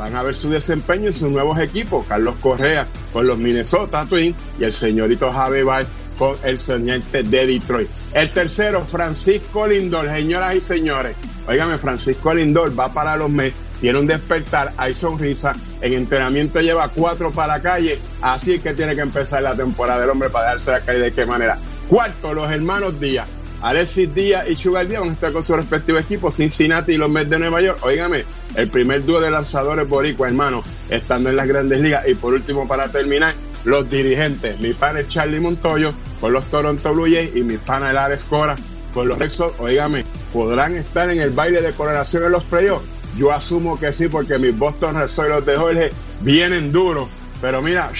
[0.00, 2.06] van a ver su desempeño en sus nuevos equipos.
[2.08, 5.86] Carlos Correa con los Minnesota Twins y el señorito Javi Bay
[6.18, 7.88] con el señente de Detroit.
[8.14, 11.16] El tercero, Francisco Lindor, señoras y señores.
[11.46, 16.88] Óigame, Francisco Lindor va para los Mets, tiene un despertar, hay sonrisa, en entrenamiento lleva
[16.88, 20.70] cuatro para la calle, así que tiene que empezar la temporada del hombre para darse
[20.70, 21.58] la calle de qué manera.
[21.88, 23.28] Cuarto, los hermanos Díaz.
[23.62, 27.10] Alexis Díaz y Sugar Díaz van a estar con su respectivo equipo, Cincinnati y los
[27.10, 27.78] Mets de Nueva York.
[27.82, 32.08] Óigame, el primer dúo de lanzadores boricua, hermano, estando en las grandes ligas.
[32.08, 34.58] Y por último, para terminar, los dirigentes.
[34.60, 38.24] Mi pana es Charlie Montoyo con los Toronto Blue Jays y mi pana el Alex
[38.24, 38.56] Cora
[38.94, 39.60] con los Red Sox.
[39.60, 42.86] Óigame, ¿podrán estar en el baile de coronación en los playoffs?
[43.16, 47.08] Yo asumo que sí, porque mis Boston Red Sox y los de Jorge vienen duros.
[47.40, 47.90] Pero mira,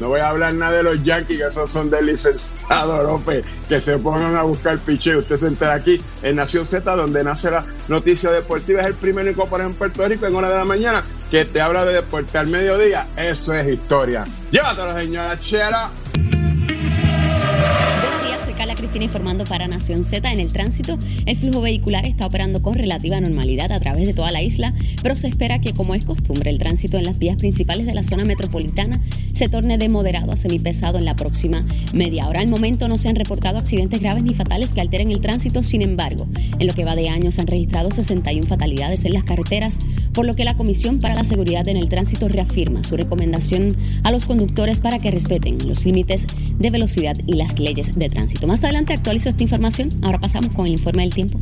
[0.00, 3.80] No voy a hablar nada de los Yankees, que esos son del licenciado López, que
[3.80, 5.16] se pongan a buscar piche.
[5.16, 8.80] Usted se entera aquí en Nación Z, donde nace la noticia deportiva.
[8.80, 11.84] Es el primer incorporado en Puerto Rico en hora de la mañana que te habla
[11.84, 13.06] de deporte al mediodía.
[13.16, 14.24] Eso es historia.
[14.50, 15.90] Llévatelo, señora Chera.
[18.84, 20.30] Cristina informando para Nación Z.
[20.30, 24.30] En el tránsito, el flujo vehicular está operando con relativa normalidad a través de toda
[24.30, 27.86] la isla, pero se espera que, como es costumbre, el tránsito en las vías principales
[27.86, 29.00] de la zona metropolitana
[29.32, 32.40] se torne de moderado a semipesado en la próxima media hora.
[32.40, 35.80] Al momento no se han reportado accidentes graves ni fatales que alteren el tránsito, sin
[35.80, 36.26] embargo,
[36.58, 39.78] en lo que va de año se han registrado 61 fatalidades en las carreteras,
[40.12, 44.10] por lo que la Comisión para la Seguridad en el Tránsito reafirma su recomendación a
[44.10, 46.26] los conductores para que respeten los límites
[46.58, 48.46] de velocidad y las leyes de tránsito.
[48.46, 49.90] Más adelante actualizo esta información.
[50.02, 51.40] Ahora pasamos con el informe del tiempo.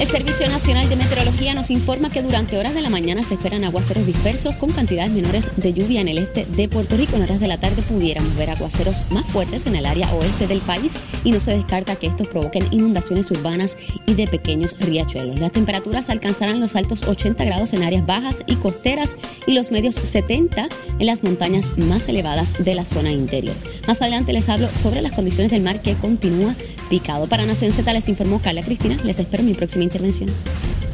[0.00, 3.64] El Servicio Nacional de Meteorología nos informa que durante horas de la mañana se esperan
[3.64, 7.16] aguaceros dispersos con cantidades menores de lluvia en el este de Puerto Rico.
[7.16, 10.62] En horas de la tarde pudiéramos ver aguaceros más fuertes en el área oeste del
[10.62, 15.38] país y no se descarta que estos provoquen inundaciones urbanas y de pequeños riachuelos.
[15.38, 19.12] Las temperaturas alcanzarán los altos 80 grados en áreas bajas y costeras
[19.46, 23.54] y los medios 70 en las montañas más elevadas de la zona interior.
[23.86, 26.54] Más adelante les hablo sobre las condiciones del mar que continúa
[26.88, 27.26] picado.
[27.26, 28.96] Para Nación Z les informó Carla Cristina.
[29.04, 30.30] Les espero en mi próxima intervención.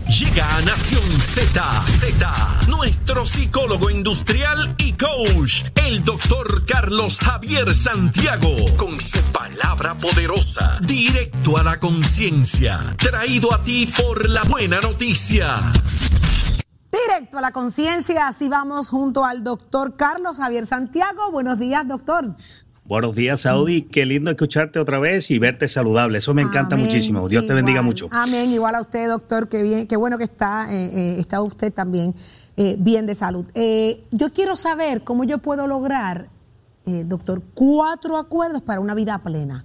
[0.08, 8.54] Llega a Nación Z, Z, nuestro psicólogo industrial y coach, el doctor Carlos Javier Santiago,
[8.76, 15.56] con su palabra poderosa, directo a la conciencia, traído a ti por la buena noticia.
[16.90, 21.30] Directo a la conciencia, así vamos junto al doctor Carlos Javier Santiago.
[21.30, 22.36] Buenos días, doctor.
[22.88, 23.82] Buenos días, Saudi.
[23.82, 26.18] Qué lindo escucharte otra vez y verte saludable.
[26.18, 27.28] Eso me encanta muchísimo.
[27.28, 28.08] Dios te bendiga mucho.
[28.12, 28.52] Amén.
[28.52, 29.48] Igual a usted, doctor.
[29.48, 32.14] Qué bien, qué bueno que está, eh, eh, está usted también
[32.56, 33.44] eh, bien de salud.
[34.12, 36.28] yo quiero saber cómo yo puedo lograr,
[36.84, 39.64] doctor, cuatro acuerdos para una vida plena.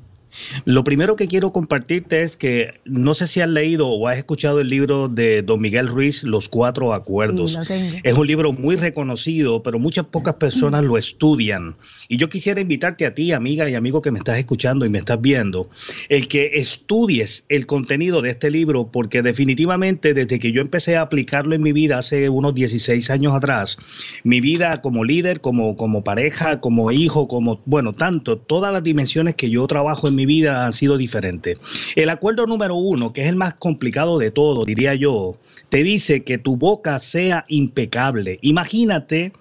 [0.66, 4.62] Lo primero que quiero compartirte es que no sé si has leído o has escuchado
[4.62, 7.58] el libro de Don Miguel Ruiz, Los Cuatro Acuerdos.
[8.04, 11.76] es un libro muy reconocido, pero muchas pocas personas lo estudian.
[12.08, 15.00] Y yo quisiera invitarte a ti, amiga y amigo que me estás escuchando y me
[15.00, 15.70] estás viendo,
[16.10, 21.02] el que estudies el contenido de este libro, porque definitivamente desde que yo empecé a
[21.02, 23.78] aplicarlo en mi vida hace unos 16 años atrás,
[24.24, 29.36] mi vida como líder, como, como pareja, como hijo, como, bueno, tanto, todas las dimensiones
[29.36, 31.60] que yo trabajo en mi vida han sido diferentes.
[31.96, 35.38] El acuerdo número uno, que es el más complicado de todo, diría yo,
[35.70, 38.40] te dice que tu boca sea impecable.
[38.42, 39.34] Imagínate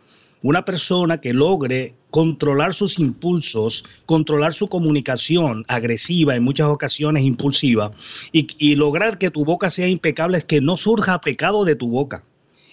[0.42, 7.92] una persona que logre controlar sus impulsos, controlar su comunicación agresiva, en muchas ocasiones impulsiva,
[8.32, 12.24] y, lograr que tu boca sea impecable es que no surja pecado de tu boca.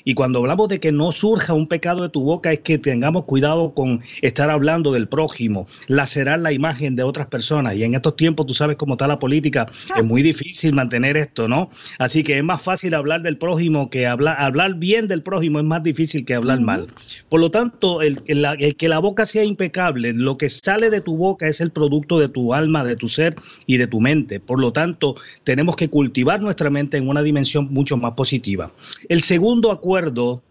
[0.08, 3.26] Y cuando hablamos de que no surja un pecado de tu boca, es que tengamos
[3.26, 7.76] cuidado con estar hablando del prójimo, lacerar la imagen de otras personas.
[7.76, 11.50] Y en estos tiempos, tú sabes cómo está la política, es muy difícil mantener esto,
[11.50, 11.70] ¿no?
[12.00, 15.66] Así que es más fácil hablar del prójimo que hablar, hablar bien del prójimo es
[15.66, 16.88] más difícil que hablar mal.
[17.28, 21.18] Por lo tanto, el, el que la boca sea impecable, lo que sale de tu
[21.18, 24.40] boca es el producto de tu alma, de tu ser y de tu mente.
[24.40, 28.72] Por lo tanto, tenemos que cultivar nuestra mente en una dimensión mucho más positiva.
[29.10, 29.97] El segundo acuerdo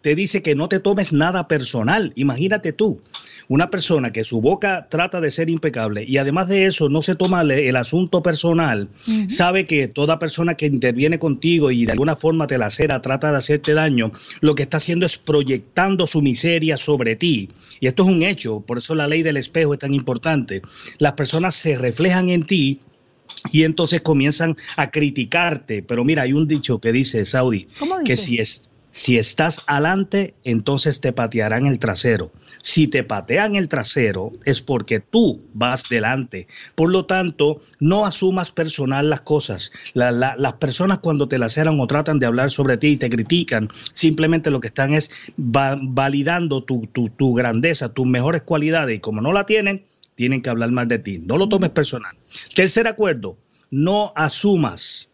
[0.01, 2.13] te dice que no te tomes nada personal.
[2.17, 3.01] Imagínate tú,
[3.49, 7.15] una persona que su boca trata de ser impecable y además de eso no se
[7.15, 8.89] toma el asunto personal,
[9.29, 13.39] sabe que toda persona que interviene contigo y de alguna forma te lacera, trata de
[13.39, 17.51] hacerte daño, lo que está haciendo es proyectando su miseria sobre ti.
[17.81, 20.63] Y esto es un hecho, por eso la ley del espejo es tan importante.
[20.99, 22.81] Las personas se reflejan en ti
[23.53, 25.83] y entonces comienzan a criticarte.
[25.83, 27.69] Pero mira, hay un dicho que dice, Saudi,
[28.05, 32.33] que si es si estás adelante, entonces te patearán el trasero.
[32.63, 36.49] Si te patean el trasero es porque tú vas delante.
[36.75, 39.71] Por lo tanto, no asumas personal las cosas.
[39.93, 44.51] las personas cuando te laceran o tratan de hablar sobre ti y te critican, simplemente
[44.51, 49.45] lo que están es validando tu, tu grandeza, tus mejores cualidades y como no la
[49.45, 51.19] tienen, tienen que hablar mal de ti.
[51.19, 52.17] No lo tomes personal.
[52.55, 53.37] Tercer acuerdo,
[53.71, 55.11] no asumas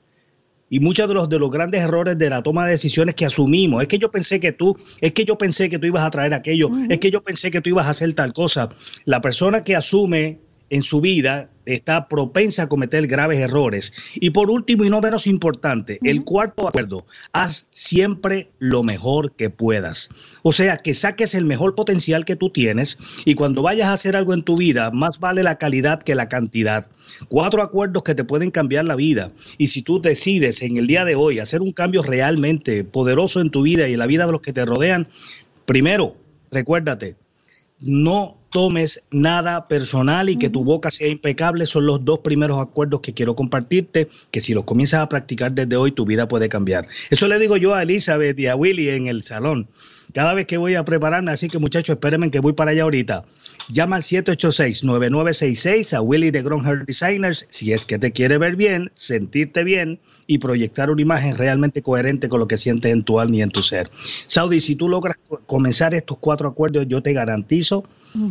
[0.73, 3.83] y muchos de los, de los grandes errores de la toma de decisiones que asumimos.
[3.83, 6.33] Es que yo pensé que tú, es que yo pensé que tú ibas a traer
[6.33, 8.71] aquello, es que yo pensé que tú ibas a hacer tal cosa.
[9.05, 10.39] La persona que asume
[10.73, 13.93] en su vida está propensa a cometer graves errores.
[14.17, 19.51] Y por último y no menos importante, el cuarto acuerdo, haz siempre lo mejor que
[19.51, 20.09] puedas.
[20.43, 24.17] O sea, que saques el mejor potencial que tú tienes y cuando vayas a hacer
[24.17, 26.89] algo en tu vida, más vale la calidad que la cantidad.
[27.29, 29.31] Cuatro acuerdos que te pueden cambiar la vida.
[29.59, 33.51] Y si tú decides en el día de hoy hacer un cambio realmente poderoso en
[33.51, 35.07] tu vida y en la vida de los que te rodean,
[35.67, 36.17] Primero,
[36.51, 37.17] recuérdate,
[37.81, 43.01] no tomes nada personal y que tu boca sea impecable son los dos primeros acuerdos
[43.01, 46.87] que quiero compartirte, que si los comienzas a practicar desde hoy, tu vida puede cambiar.
[47.11, 49.69] Eso le digo yo a Elizabeth y a Willy en el salón.
[50.13, 53.25] Cada vez que voy a prepararme, así que muchachos, espérenme que voy para allá ahorita.
[53.71, 58.91] Llama al 786-9966 a Willy de Hair Designers si es que te quiere ver bien,
[58.93, 63.37] sentirte bien y proyectar una imagen realmente coherente con lo que sientes en tu alma
[63.37, 63.91] y en tu ser.
[64.27, 67.85] Saudi, si tú logras comenzar estos cuatro acuerdos, yo te garantizo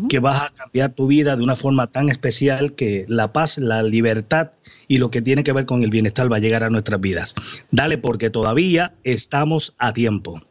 [0.10, 3.84] que vas a cambiar tu vida de una forma tan especial que la paz, la
[3.84, 4.52] libertad
[4.88, 7.36] y lo que tiene que ver con el bienestar va a llegar a nuestras vidas.
[7.72, 10.42] Dale porque todavía estamos a tiempo.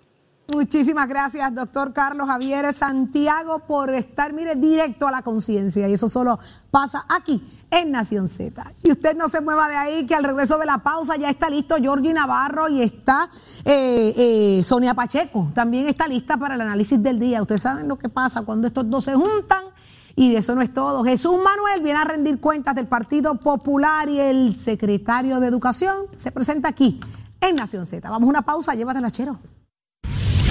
[0.53, 5.89] Muchísimas gracias, doctor Carlos Javier Santiago, por estar, mire, directo a la conciencia.
[5.89, 6.41] Y eso solo
[6.73, 8.75] pasa aquí en Nación Z.
[8.83, 11.49] Y usted no se mueva de ahí, que al regreso de la pausa ya está
[11.49, 13.31] listo Georgie Navarro y está
[13.65, 15.53] eh, eh, Sonia Pacheco.
[15.55, 17.41] También está lista para el análisis del día.
[17.41, 19.63] Ustedes saben lo que pasa cuando estos dos se juntan.
[20.17, 21.05] Y eso no es todo.
[21.05, 26.33] Jesús Manuel viene a rendir cuentas del Partido Popular y el secretario de Educación se
[26.33, 26.99] presenta aquí
[27.41, 28.11] en Nación Z.
[28.11, 29.39] Vamos a una pausa, llévatela, chero.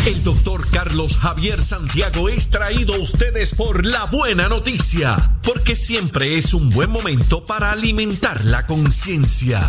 [0.09, 6.35] El doctor Carlos Javier Santiago es traído a ustedes por la buena noticia, porque siempre
[6.35, 9.61] es un buen momento para alimentar la conciencia.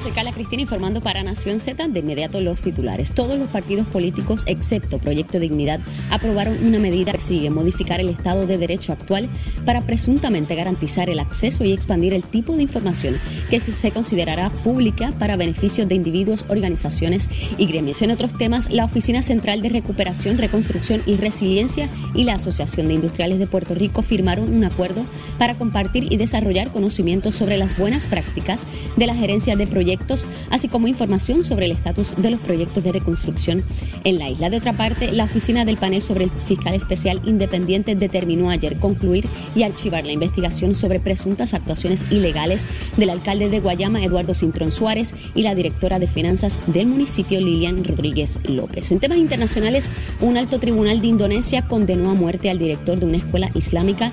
[0.00, 1.88] soy Carla Cristina informando para Nación Z.
[1.88, 3.12] De inmediato los titulares.
[3.12, 8.46] Todos los partidos políticos, excepto Proyecto Dignidad, aprobaron una medida que sigue modificar el Estado
[8.46, 9.28] de Derecho actual
[9.66, 13.18] para presuntamente garantizar el acceso y expandir el tipo de información
[13.50, 18.00] que se considerará pública para beneficio de individuos, organizaciones y gremios.
[18.00, 22.94] En otros temas, la Oficina Central de Recuperación, Reconstrucción y Resiliencia y la Asociación de
[22.94, 25.04] Industriales de Puerto Rico firmaron un acuerdo
[25.38, 30.68] para compartir y desarrollar conocimientos sobre las buenas prácticas de la gerencia de proyectos así
[30.68, 33.64] como información sobre el estatus de los proyectos de reconstrucción
[34.04, 34.50] en la isla.
[34.50, 39.28] De otra parte, la oficina del panel sobre el fiscal especial independiente determinó ayer concluir
[39.54, 42.66] y archivar la investigación sobre presuntas actuaciones ilegales
[42.96, 47.84] del alcalde de Guayama, Eduardo Cintrón Suárez, y la directora de finanzas del municipio, Lilian
[47.84, 48.90] Rodríguez López.
[48.90, 49.90] En temas internacionales,
[50.20, 54.12] un alto tribunal de Indonesia condenó a muerte al director de una escuela islámica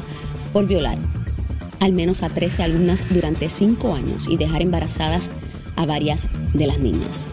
[0.53, 0.97] por violar
[1.79, 5.29] al menos a 13 alumnas durante cinco años y dejar embarazadas
[5.77, 7.25] a varias de las niñas.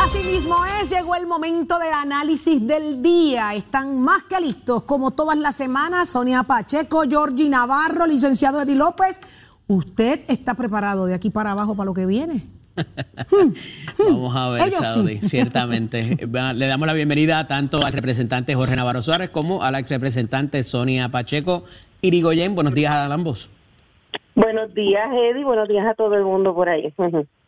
[0.00, 3.54] Así mismo es, llegó el momento del análisis del día.
[3.54, 9.20] Están más que listos, como todas las semanas, Sonia Pacheco, Georgie Navarro, licenciado Eddie López.
[9.68, 12.46] ¿Usted está preparado de aquí para abajo para lo que viene?
[13.98, 16.26] Vamos a ver, Saudi, ciertamente.
[16.54, 20.62] Le damos la bienvenida tanto al representante Jorge Navarro Suárez como a la ex representante
[20.64, 21.64] Sonia Pacheco.
[22.04, 23.48] Irigoyen, buenos días a ambos.
[24.34, 25.44] Buenos días, Eddie.
[25.44, 26.92] Buenos días a todo el mundo por ahí.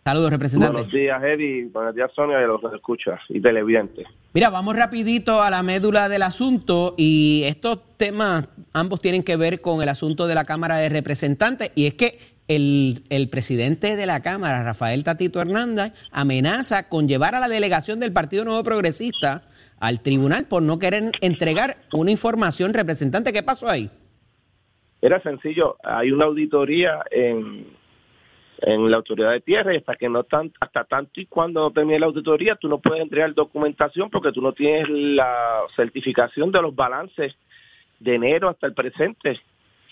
[0.04, 0.72] Saludos, representante.
[0.72, 1.68] Buenos días, Eddie.
[1.72, 4.06] Buenos días, Sonia, y los que escuchas y televidentes.
[4.32, 9.60] Mira, vamos rapidito a la médula del asunto y estos temas ambos tienen que ver
[9.60, 14.06] con el asunto de la Cámara de Representantes y es que el, el, presidente de
[14.06, 19.42] la Cámara, Rafael Tatito Hernández, amenaza con llevar a la delegación del Partido Nuevo Progresista
[19.80, 23.32] al tribunal por no querer entregar una información representante.
[23.32, 23.90] ¿Qué pasó ahí?
[25.04, 27.66] Era sencillo, hay una auditoría en,
[28.62, 31.70] en la autoridad de tierra y hasta que no tan, hasta tanto y cuando no
[31.72, 36.62] termine la auditoría tú no puedes entregar documentación porque tú no tienes la certificación de
[36.62, 37.36] los balances
[38.00, 39.38] de enero hasta el presente.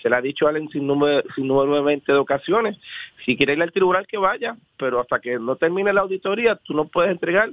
[0.01, 2.79] Se le ha dicho a él sin número, sin de ocasiones.
[3.27, 6.73] Si quiere ir al tribunal que vaya, pero hasta que no termine la auditoría tú
[6.73, 7.51] no puedes entregar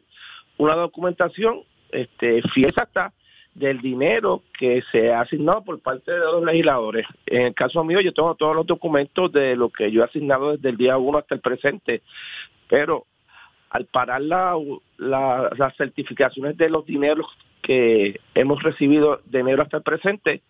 [0.58, 3.12] una documentación este, fiel hasta
[3.60, 7.06] del dinero que se ha asignado por parte de los legisladores.
[7.26, 10.56] En el caso mío, yo tengo todos los documentos de lo que yo he asignado
[10.56, 12.02] desde el día 1 hasta el presente,
[12.68, 13.06] pero
[13.70, 14.58] al parar la,
[14.98, 17.28] las certificaciones de los dineros
[17.62, 20.42] que hemos recibido de enero hasta el presente,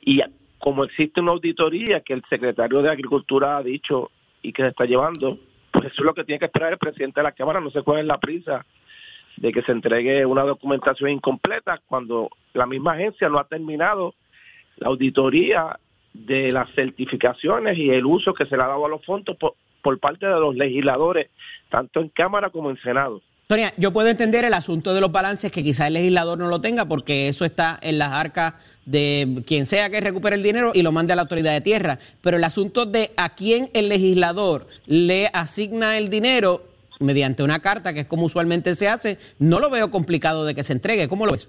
[0.00, 0.22] y
[0.58, 4.10] como existe una auditoría que el secretario de Agricultura ha dicho
[4.42, 5.38] y que se está llevando,
[5.72, 7.80] pues eso es lo que tiene que esperar el presidente de la Cámara, no se
[7.80, 8.64] es la prisa
[9.36, 14.14] de que se entregue una documentación incompleta cuando la misma agencia no ha terminado
[14.76, 15.78] la auditoría
[16.12, 19.98] de las certificaciones y el uso que se le ha dado a los fondos por,
[19.98, 21.28] parte de los legisladores,
[21.68, 23.20] tanto en Cámara como en Senado.
[23.48, 26.62] Sonia, yo puedo entender el asunto de los balances que quizá el legislador no lo
[26.62, 28.54] tenga porque eso está en las arcas
[28.86, 31.98] de quien sea que recupere el dinero y lo mande a la autoridad de tierra,
[32.22, 36.62] pero el asunto de a quién el legislador le asigna el dinero
[37.04, 40.64] mediante una carta, que es como usualmente se hace, no lo veo complicado de que
[40.64, 41.08] se entregue.
[41.08, 41.48] ¿Cómo lo ves?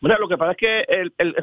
[0.00, 1.34] Mira, lo que pasa es que el, el,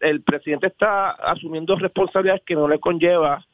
[0.00, 3.44] el, presidente está asumiendo responsabilidades que no le conlleva,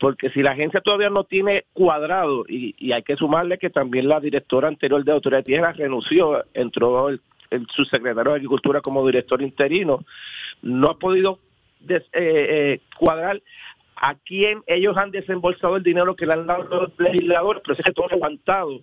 [0.00, 4.18] porque si la agencia todavía no tiene cuadrado, y, hay que sumarle que también la
[4.18, 7.20] directora anterior de Autoridad de Tierra renunció, entró el,
[7.76, 10.04] subsecretario de Agricultura como director interino,
[10.62, 11.38] no ha podido
[11.88, 13.40] eh, eh, cuadrar
[13.96, 17.84] a quién ellos han desembolsado el dinero que le han dado los legisladores, pero es
[17.84, 18.82] que todo levantado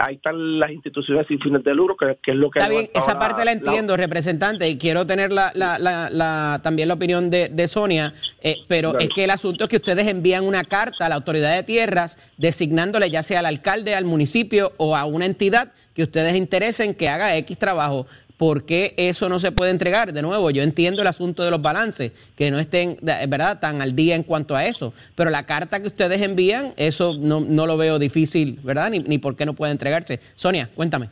[0.00, 2.58] ahí están las instituciones sin fines de lucro, que, es lo que...
[2.58, 7.30] Está bien, esa parte la, entiendo, representante, y quiero tener la, la, también la opinión
[7.30, 11.08] de, Sonia, eh, pero es que el asunto es que ustedes envían una carta a
[11.08, 15.72] la autoridad de tierras designándole ya sea al alcalde, al municipio o a una entidad
[15.94, 18.06] que ustedes interesen que haga X trabajo.
[18.38, 20.12] ¿Por qué eso no se puede entregar?
[20.12, 23.94] De nuevo, yo entiendo el asunto de los balances, que no estén, ¿verdad?, tan al
[23.94, 27.76] día en cuanto a eso, pero la carta que ustedes envían, eso no, no lo
[27.76, 30.20] veo difícil, ¿verdad?, ni, ni por qué no puede entregarse.
[30.34, 31.10] Sonia, cuéntame.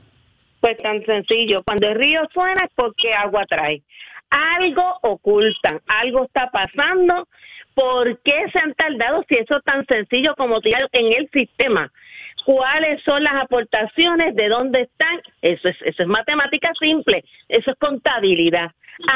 [0.61, 3.83] Pues tan sencillo, cuando el río suena es porque agua trae.
[4.31, 7.29] Algo ocultan, algo está pasando.
[7.75, 11.93] ¿Por qué se han tardado si eso es tan sencillo como tirar en el sistema?
[12.47, 15.21] Cuáles son las aportaciones, de dónde están.
[15.43, 18.71] Eso es, matemática simple, eso es contabilidad.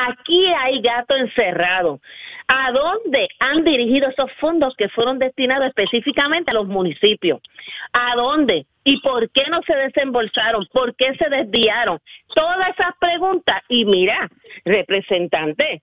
[0.09, 2.01] Aquí hay gato encerrado.
[2.49, 7.41] ¿A dónde han dirigido esos fondos que fueron destinados específicamente a los municipios?
[7.93, 8.67] ¿A dónde?
[8.83, 10.67] ¿Y por qué no se desembolsaron?
[10.73, 12.01] ¿Por qué se desviaron?
[12.35, 13.63] Todas esas preguntas.
[13.69, 14.29] Y mira,
[14.65, 15.83] representante,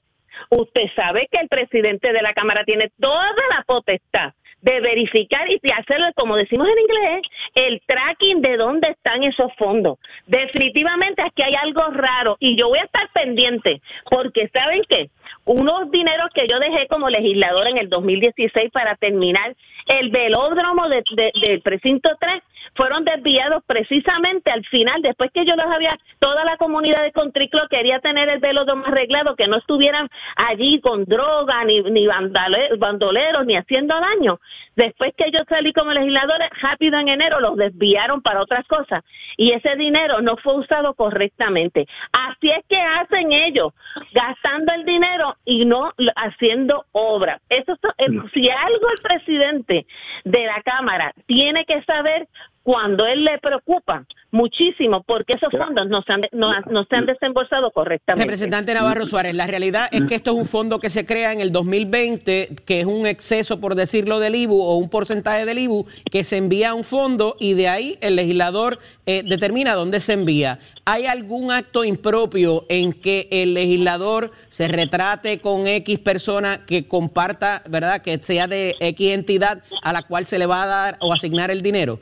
[0.50, 5.60] usted sabe que el presidente de la Cámara tiene toda la potestad de verificar y
[5.62, 7.22] de hacerlo, como decimos en inglés,
[7.56, 10.00] el tracking de dónde están esos fondos.
[10.26, 15.10] Definitivamente aquí hay algo raro y yo voy a estar pendiente porque saben que
[15.46, 19.56] unos dineros que yo dejé como legislador en el 2016 para terminar
[19.86, 22.42] el velódromo del precinto 3
[22.76, 27.68] fueron desviados precisamente al final, después que yo los había, toda la comunidad de Contriclo
[27.70, 33.56] quería tener el velódromo arreglado, que no estuvieran allí con droga, ni, ni bandoleros, ni
[33.56, 34.40] haciendo daño.
[34.76, 39.04] Después que yo salí como legisladora, rápido en enero los desviaron para otras cosas
[39.36, 41.88] y ese dinero no fue usado correctamente.
[42.12, 43.74] Así es que hacen ellos,
[44.14, 47.42] gastando el dinero y no haciendo obra.
[47.50, 47.78] Eso,
[48.34, 49.86] si algo el presidente
[50.24, 52.28] de la Cámara tiene que saber
[52.68, 56.52] cuando él le preocupa muchísimo porque esos fondos no se han, no,
[56.84, 58.26] se han desembolsado correctamente.
[58.26, 61.40] Representante Navarro Suárez, la realidad es que esto es un fondo que se crea en
[61.40, 65.86] el 2020, que es un exceso, por decirlo, del IBU o un porcentaje del IBU,
[66.12, 70.12] que se envía a un fondo y de ahí el legislador eh, determina dónde se
[70.12, 70.60] envía.
[70.84, 77.64] ¿Hay algún acto impropio en que el legislador se retrate con X persona que comparta,
[77.70, 81.14] ¿verdad?, que sea de X entidad a la cual se le va a dar o
[81.14, 81.98] asignar el dinero?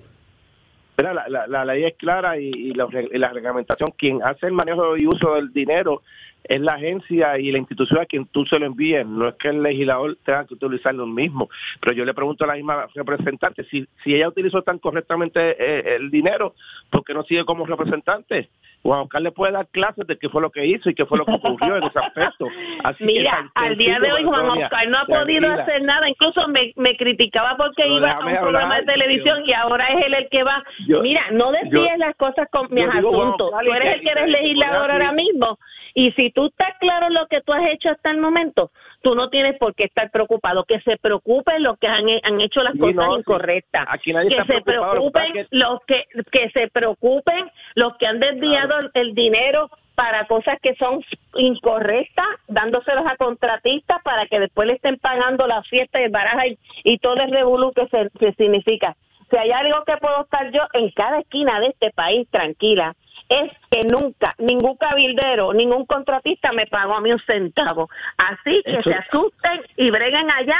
[0.95, 5.35] Pero la, la, ley es clara y, la, reglamentación, quien hace el manejo y uso
[5.35, 6.01] del dinero
[6.43, 9.49] es la agencia y la institución a quien tú se lo envíes, no es que
[9.49, 11.49] el legislador tenga que utilizarlo mismo.
[11.81, 15.95] Pero yo le pregunto a la misma representante, si, si ella utilizó tan correctamente eh,
[15.95, 16.53] el dinero,
[16.89, 18.49] ¿por qué no sigue como representante?
[18.85, 21.17] Juan Oscar le puede dar clases de qué fue lo que hizo y qué fue
[21.17, 22.47] lo que ocurrió en ese aspecto.
[22.99, 26.95] Mira, al día de hoy Juan Oscar no ha podido hacer nada, incluso me, me
[26.95, 30.63] criticaba porque iba a un programa de televisión y ahora es él el que va.
[31.01, 33.49] Mira, no desvíes las cosas con mis asuntos.
[33.59, 35.57] Tú eres el que eres legislador ahora mismo
[35.95, 38.69] y si tú estás claro en lo que tú has hecho hasta el momento,
[39.01, 40.65] tú no tienes por qué estar preocupado.
[40.65, 43.87] Que se preocupen los que han, han hecho las cosas incorrectas.
[44.03, 50.27] que se preocupen los que, que se preocupen los que han desviado el dinero para
[50.27, 51.03] cosas que son
[51.35, 56.43] incorrectas, dándoselos a contratistas para que después le estén pagando la fiesta de baraja
[56.83, 58.95] y, todo el revolú que, se, significa.
[59.29, 62.95] Si hay algo que puedo estar yo en cada esquina de este país tranquila,
[63.29, 67.89] es que nunca ningún cabildero, ningún contratista me pagó a mí un centavo.
[68.17, 70.59] Así que se asusten y breguen allá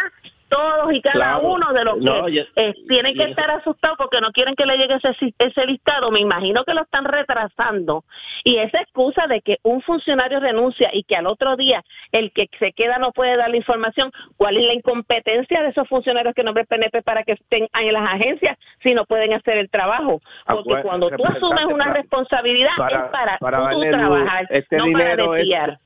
[0.49, 4.55] todos y cada uno de los que eh, tienen que estar asustados porque no quieren
[4.55, 8.03] que le llegue ese, ese listado, me imagino que lo están retrasando.
[8.43, 12.49] Y esa excusa de que un funcionario renuncia y que al otro día el que
[12.59, 16.43] se queda no puede dar la información, ¿cuál es la incompetencia de esos funcionarios que
[16.43, 20.21] nombres PNP para que estén en las agencias si no pueden hacer el trabajo?
[20.45, 23.37] Porque cuando tú asumes una responsabilidad es para,
[23.71, 25.79] tú trabajar, este no para desviar.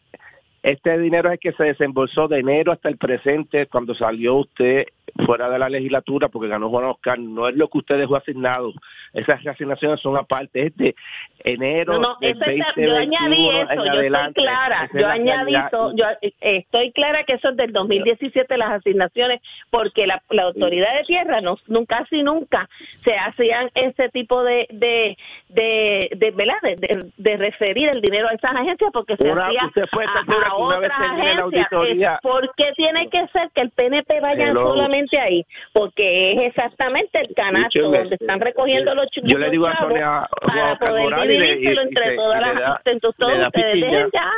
[0.62, 4.88] Este dinero es que se desembolsó de enero hasta el presente cuando salió usted
[5.26, 8.74] fuera de la legislatura porque ganó Juan Oscar, no es lo que usted dejó asignado.
[9.14, 10.95] Esas asignaciones son aparte, es de
[11.43, 12.38] enero no, no, del
[12.76, 16.05] yo añadí eso, yo estoy clara, yo añadí eso, yo
[16.41, 21.41] estoy clara que eso es del 2017 las asignaciones, porque la, la autoridad de tierra
[21.41, 22.70] no, nunca, casi nunca
[23.03, 25.18] se hacían ese tipo de de
[25.49, 30.91] de, de, de, de, referir el dinero a esas agencias porque se hacía a, otras
[30.91, 32.20] agencias.
[32.22, 35.45] ¿Por qué tiene que ser que el PNP vaya solamente ahí?
[35.73, 40.77] Porque es exactamente el canasto donde están recogiendo los yo le digo a Sonia, para
[40.77, 43.81] poder dividírselo entre todas las todos ustedes.
[43.81, 44.31] Dejen ya.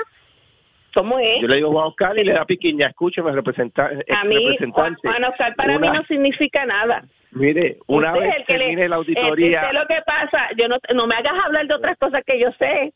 [0.94, 1.42] ¿Cómo es?
[1.42, 2.88] Yo le digo Juan Oscar y le da piquiña.
[2.88, 4.06] Escúcheme, representante.
[4.14, 7.04] A mí, Juan Oscar para mí no significa nada.
[7.32, 9.62] Mire, una vez que termine la auditoría.
[9.62, 12.52] Este, lo que pasa, yo no, no me hagas hablar de otras cosas que yo
[12.60, 12.92] sé.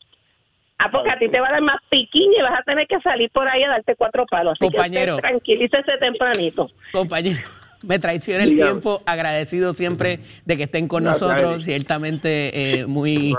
[0.78, 3.00] Ah, porque a ti te va a dar más piquiña y vas a tener que
[3.00, 4.58] salir por ahí a darte cuatro palos.
[4.60, 5.16] Así Compañero.
[5.16, 6.70] que tranquilícese tempranito.
[6.92, 7.40] Compañero
[7.82, 13.34] me traiciona el tiempo, agradecido siempre de que estén con nosotros, ciertamente eh, muy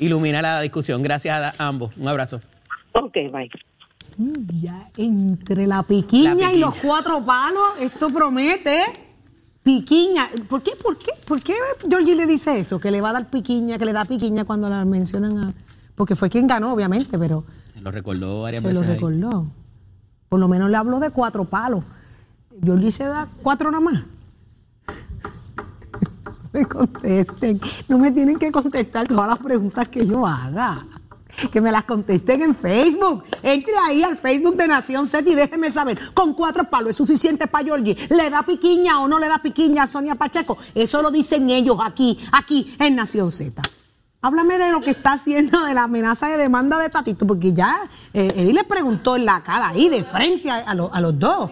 [0.00, 1.02] iluminada la discusión.
[1.02, 1.96] Gracias a ambos.
[1.96, 2.40] Un abrazo.
[2.92, 3.50] Ok, bye.
[4.60, 8.82] Ya, entre la piquiña, y los cuatro palos, esto promete.
[9.62, 10.28] Piquiña.
[10.48, 11.54] ¿Por qué, por qué, por qué
[11.88, 12.80] Georgie le dice eso?
[12.80, 15.52] Que le va a dar piquiña, que le da piquiña cuando la mencionan a.
[15.94, 17.44] Porque fue quien ganó, obviamente, pero.
[17.74, 18.80] Se lo recordó varias se veces.
[18.80, 19.46] Se lo recordó.
[20.28, 21.84] Por lo menos le habló de cuatro palos.
[22.62, 24.04] Georgie se da cuatro nomás.
[24.86, 27.60] No me contesten.
[27.88, 30.86] No me tienen que contestar todas las preguntas que yo haga
[31.52, 33.24] que me las contesten en Facebook.
[33.42, 37.46] Entre ahí al Facebook de Nación Z y déjeme saber, con cuatro palos es suficiente
[37.46, 37.96] para Georgie.
[38.10, 40.58] ¿Le da piquiña o no le da piquiña a Sonia Pacheco?
[40.74, 43.62] Eso lo dicen ellos aquí, aquí en Nación Z.
[44.20, 47.88] Háblame de lo que está haciendo de la amenaza de demanda de Tatito, porque ya
[48.12, 51.50] eh, le preguntó en la cara ahí, de frente a, los dos.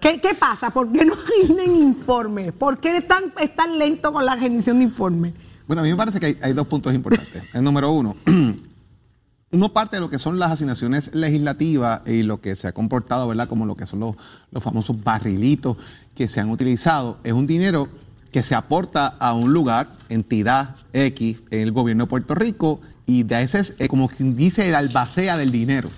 [0.00, 0.70] ¿Qué, pasa?
[0.70, 1.14] ¿Por qué no
[1.46, 2.52] rinden informes?
[2.52, 5.34] ¿Por qué están tan lento con la rendición de informes?
[5.66, 7.42] Bueno, a mí me parece que hay, dos puntos importantes.
[7.52, 8.16] El número uno,
[9.52, 13.28] uno parte de lo que son las asignaciones legislativas y lo que se ha comportado,
[13.28, 13.46] ¿verdad?
[13.46, 14.16] Como lo que son los,
[14.62, 15.76] famosos barrilitos
[16.14, 17.88] que se han utilizado, es un dinero
[18.32, 23.24] que se aporta a un lugar, entidad X, en el gobierno de Puerto Rico, y
[23.24, 25.90] de ese es como quien dice el albacea del dinero.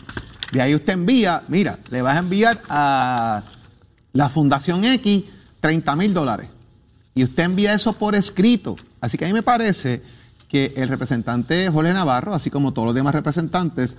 [0.51, 3.43] De ahí usted envía, mira, le vas a enviar a
[4.13, 5.25] la Fundación X
[5.61, 6.49] 30 mil dólares.
[7.15, 8.77] Y usted envía eso por escrito.
[9.01, 10.03] Así que a mí me parece
[10.49, 13.97] que el representante Jorge Navarro, así como todos los demás representantes,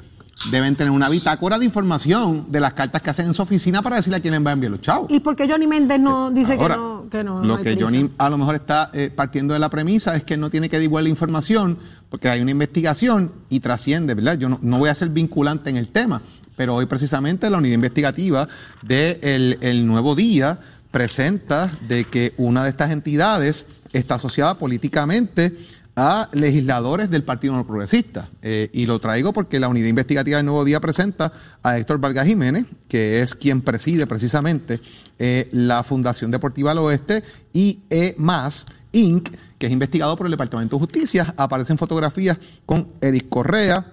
[0.51, 3.97] deben tener una bitácora de información de las cartas que hacen en su oficina para
[3.97, 5.09] decirle a quién les va a enviar los chavos.
[5.09, 7.07] ¿Y por qué Johnny Méndez no dice que no?
[7.09, 10.23] Que no lo que Johnny a lo mejor está eh, partiendo de la premisa es
[10.23, 11.77] que no tiene que divulgar la información
[12.09, 14.37] porque hay una investigación y trasciende, ¿verdad?
[14.37, 16.21] Yo no, voy a ser vinculante en el tema,
[16.55, 18.47] pero hoy precisamente la unidad investigativa
[18.81, 20.59] del el Nuevo Día
[20.91, 25.57] presenta de que una de estas entidades está asociada políticamente
[25.95, 28.29] a legisladores del Partido No Progresista.
[28.41, 31.31] Eh, y lo traigo porque la unidad investigativa del Nuevo Día presenta
[31.61, 34.79] a Héctor Vargas Jiménez, que es quien preside precisamente
[35.19, 37.23] eh, la Fundación Deportiva del Oeste,
[37.53, 41.33] y E más Inc., que es investigado por el Departamento de Justicia.
[41.37, 43.92] Aparecen fotografías con Eric Correa,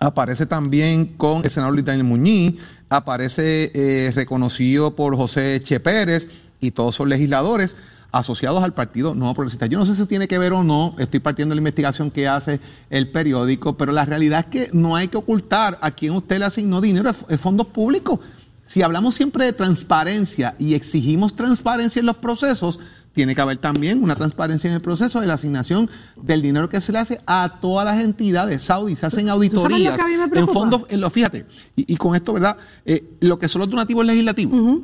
[0.00, 2.54] aparece también con el senador Luis Daniel Muñiz,
[2.88, 6.28] aparece eh, reconocido por José Che Pérez,
[6.60, 7.76] y todos son legisladores
[8.12, 9.66] asociados al Partido Nuevo Progresista.
[9.66, 12.28] Yo no sé si tiene que ver o no, estoy partiendo de la investigación que
[12.28, 16.38] hace el periódico, pero la realidad es que no hay que ocultar a quién usted
[16.38, 18.20] le asignó dinero de fondos públicos.
[18.66, 22.78] Si hablamos siempre de transparencia y exigimos transparencia en los procesos,
[23.14, 26.80] tiene que haber también una transparencia en el proceso de la asignación del dinero que
[26.80, 28.98] se le hace a todas las entidades saudíes.
[28.98, 29.98] Se hacen auditorías
[30.32, 31.46] en fondos, en lo, fíjate,
[31.76, 32.56] y, con esto, ¿verdad?
[32.84, 34.80] Eh, lo que son los donativos legislativos.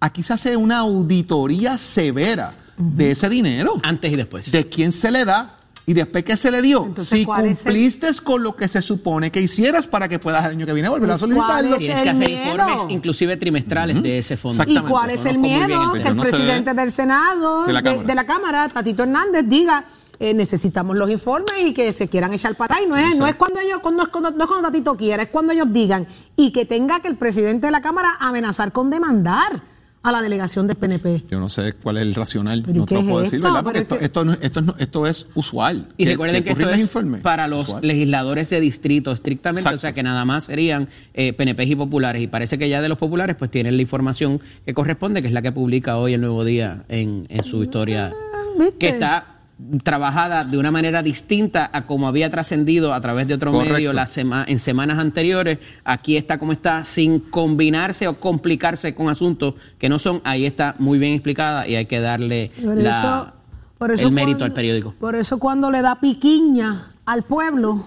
[0.00, 3.80] Aquí se hace una auditoría severa de ese dinero.
[3.82, 4.50] Antes y después.
[4.50, 5.56] De quién se le da
[5.86, 6.94] y después que se le dio.
[7.00, 10.72] si cumpliste con lo que se supone que hicieras para que puedas el año que
[10.72, 11.76] viene volver a solicitarlo.
[11.76, 14.64] Tienes que hacer informes, inclusive trimestrales, de ese fondo.
[14.66, 15.92] ¿Y cuál es el miedo?
[15.92, 19.84] Que el presidente del Senado, de la, Cámara, Tatito Hernández, diga.
[20.20, 22.86] Eh, necesitamos los informes y que se quieran echar para atrás.
[22.86, 25.52] Y no es, no es cuando ellos, cuando, no es cuando Tatito quiera, es cuando
[25.52, 26.06] ellos digan.
[26.36, 29.60] Y que tenga que el presidente de la Cámara amenazar con demandar
[30.04, 31.24] a la delegación del PNP.
[31.30, 33.64] Yo no sé cuál es el racional, no te lo puedo decir, ¿verdad?
[33.64, 35.88] Porque esto, esto, esto, esto, es usual.
[35.96, 36.90] Y recuerden que, esto es
[37.22, 41.74] para los legisladores de distrito estrictamente, o sea que nada más serían eh, PNP y
[41.74, 42.20] populares.
[42.20, 45.34] Y parece que ya de los populares pues tienen la información que corresponde, que es
[45.34, 49.33] la que publica hoy el Nuevo Día en, en su historia, ah, que está
[49.82, 54.08] trabajada de una manera distinta a como había trascendido a través de otro medio la
[54.46, 55.58] en semanas anteriores.
[55.84, 60.20] Aquí está como está, sin combinarse o complicarse con asuntos que no son.
[60.24, 64.94] Ahí está muy bien explicada y hay que darle el mérito al periódico.
[64.98, 67.84] Por eso cuando le da piquiña al pueblo,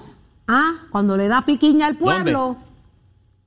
[0.47, 2.57] ah, cuando le da piquiña al pueblo,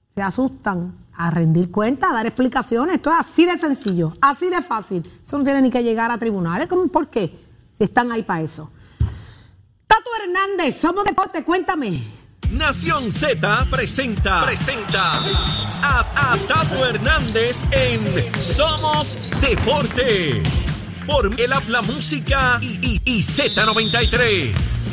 [0.08, 2.96] se asustan a rendir cuenta, a dar explicaciones.
[2.96, 5.02] Esto es así de sencillo, así de fácil.
[5.22, 6.68] Eso no tiene ni que llegar a tribunales.
[6.68, 7.49] ¿Por qué?
[7.72, 8.70] Si están ahí para eso.
[9.86, 12.02] Tato Hernández, somos deporte, cuéntame.
[12.50, 15.20] Nación Z presenta, presenta
[15.82, 18.02] a, Tato Hernández en
[18.42, 20.42] Somos Deporte.
[21.06, 24.89] Por el habla música y, y Z93.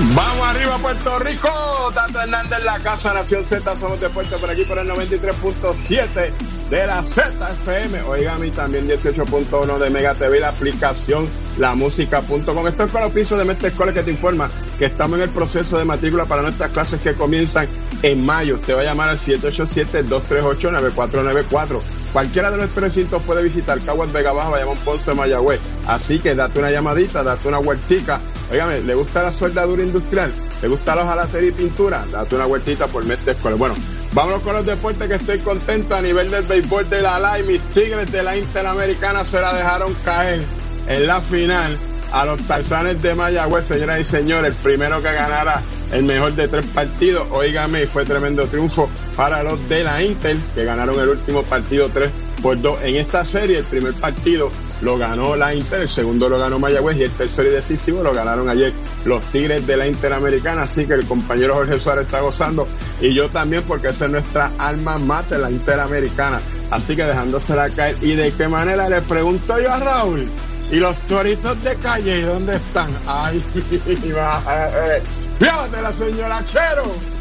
[0.00, 1.50] Vamos arriba Puerto Rico,
[1.92, 6.32] Tato Hernández, la casa Nación Z, somos de Puerto por aquí por el 93.7
[6.70, 8.02] de la ZFM.
[8.02, 12.68] Oigan, también 18.1 de Mega TV, la aplicación lamusica.com.
[12.68, 15.30] Esto es con los pisos de Mestre Escuela que te informa que estamos en el
[15.30, 17.66] proceso de matrícula para nuestras clases que comienzan
[18.02, 18.54] en mayo.
[18.54, 21.80] Usted va a llamar al 787-238-9494.
[22.12, 25.60] Cualquiera de nuestros recintos puede visitar Caguas Vega Baja, Bayamón Ponce, Mayagüez.
[25.86, 28.20] Así que date una llamadita, date una huertica.
[28.50, 30.32] Óigame, ¿le gusta la soldadura industrial?
[30.62, 32.04] ¿Le gusta la hojalatería y pintura?
[32.10, 33.56] Date una vueltita por Mestre Escuela.
[33.56, 33.74] Bueno,
[34.12, 37.42] Vámonos con los deportes que estoy contento a nivel del béisbol de la LA y
[37.44, 40.42] mis Tigres de la Interamericana se la dejaron caer
[40.86, 41.76] en la final
[42.10, 45.60] a los Tarzanes de Mayagüez, señoras y señores, primero que ganara
[45.92, 50.64] el mejor de tres partidos, oígame, fue tremendo triunfo para los de la Inter, que
[50.64, 52.10] ganaron el último partido 3
[52.42, 56.38] por 2 en esta serie, el primer partido lo ganó la Inter, el segundo lo
[56.38, 58.72] ganó Mayagüez y el tercero y decisivo lo ganaron ayer
[59.04, 60.62] los Tigres de la Interamericana.
[60.62, 62.68] Así que el compañero Jorge Suárez está gozando
[63.00, 66.40] y yo también porque esa es nuestra alma mater, la Interamericana.
[66.70, 67.96] Así que dejándosela caer.
[68.02, 68.88] ¿Y de qué manera?
[68.88, 70.30] Le pregunto yo a Raúl.
[70.70, 72.90] ¿Y los toritos de calle dónde están?
[73.06, 73.42] Ay,
[75.38, 77.17] fíjate la señora Chero.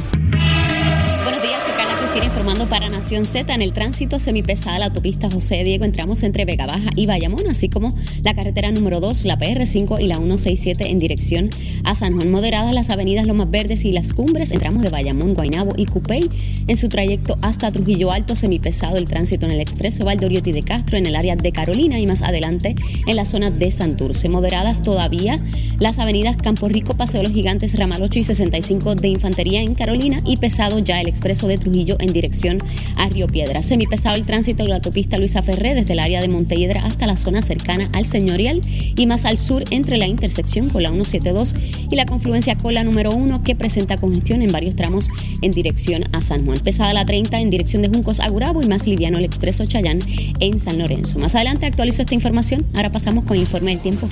[2.15, 3.53] Informando para Nación Z.
[3.53, 7.69] En el tránsito semipesada la autopista José Diego entramos entre Vega Baja y Bayamón, así
[7.69, 11.49] como la carretera número 2, la PR5 y la 167 en dirección
[11.83, 12.31] a San Juan.
[12.31, 16.29] Moderadas las avenidas Lomas Verdes y Las Cumbres, entramos de Bayamón, Guaynabo y Cupey
[16.67, 20.97] en su trayecto hasta Trujillo Alto, semipesado el tránsito en el expreso Valdoriotti de Castro
[20.97, 24.29] en el área de Carolina y más adelante en la zona de Santurce.
[24.29, 25.39] Moderadas todavía
[25.79, 30.19] las avenidas Campo Rico, Paseo Los Gigantes, Ramal 8 y 65 de Infantería en Carolina
[30.25, 32.59] y pesado ya el expreso de Trujillo en dirección
[32.95, 33.61] a Río Piedra.
[33.61, 37.17] Semipesado el tránsito de la autopista Luisa Ferré desde el área de Montelledra hasta la
[37.17, 38.61] zona cercana al Señorial
[38.95, 41.55] y más al sur entre la intersección con la 172
[41.89, 45.09] y la confluencia con la número 1 que presenta congestión en varios tramos
[45.41, 46.59] en dirección a San Juan.
[46.59, 49.99] Pesada la 30 en dirección de Juncos a Gurabo y más liviano el expreso Chayán
[50.39, 51.19] en San Lorenzo.
[51.19, 52.65] Más adelante actualizo esta información.
[52.73, 54.09] Ahora pasamos con el informe del tiempo.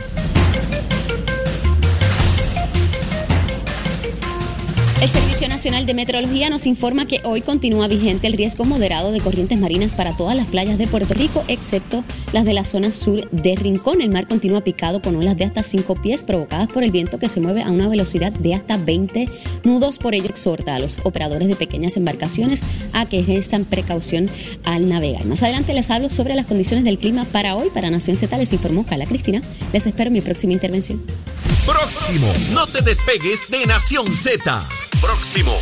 [5.02, 9.20] El Servicio Nacional de Meteorología nos informa que hoy continúa vigente el riesgo moderado de
[9.20, 13.30] corrientes marinas para todas las playas de Puerto Rico, excepto las de la zona sur
[13.30, 14.02] de Rincón.
[14.02, 17.30] El mar continúa picado con olas de hasta 5 pies provocadas por el viento que
[17.30, 19.30] se mueve a una velocidad de hasta 20
[19.64, 19.98] nudos.
[19.98, 22.62] Por ello, exhorta a los operadores de pequeñas embarcaciones
[22.94, 24.30] a que ejerzan precaución
[24.64, 25.26] al navegar.
[25.26, 27.70] Más adelante les hablo sobre las condiciones del clima para hoy.
[27.70, 29.42] Para Nación Z les informó Carla Cristina.
[29.74, 31.04] Les espero mi próxima intervención.
[31.66, 32.32] Próximo.
[32.54, 34.62] No te despegues de Nación Z.
[35.06, 35.54] Próximo.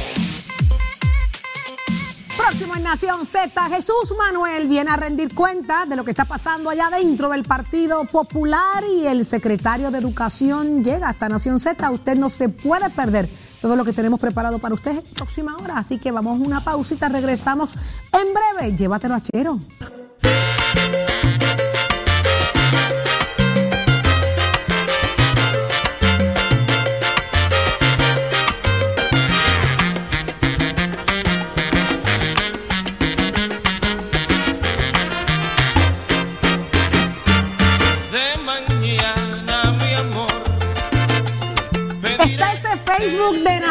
[2.38, 6.70] Próximo en Nación Z, Jesús Manuel viene a rendir cuenta de lo que está pasando
[6.70, 11.92] allá dentro del Partido Popular y el secretario de Educación llega hasta Nación Z.
[11.92, 13.28] Usted no se puede perder
[13.62, 15.78] todo lo que tenemos preparado para usted en próxima hora.
[15.78, 17.76] Así que vamos a una pausita, regresamos
[18.14, 18.78] en breve.
[18.78, 19.60] Llévatelo a Chero.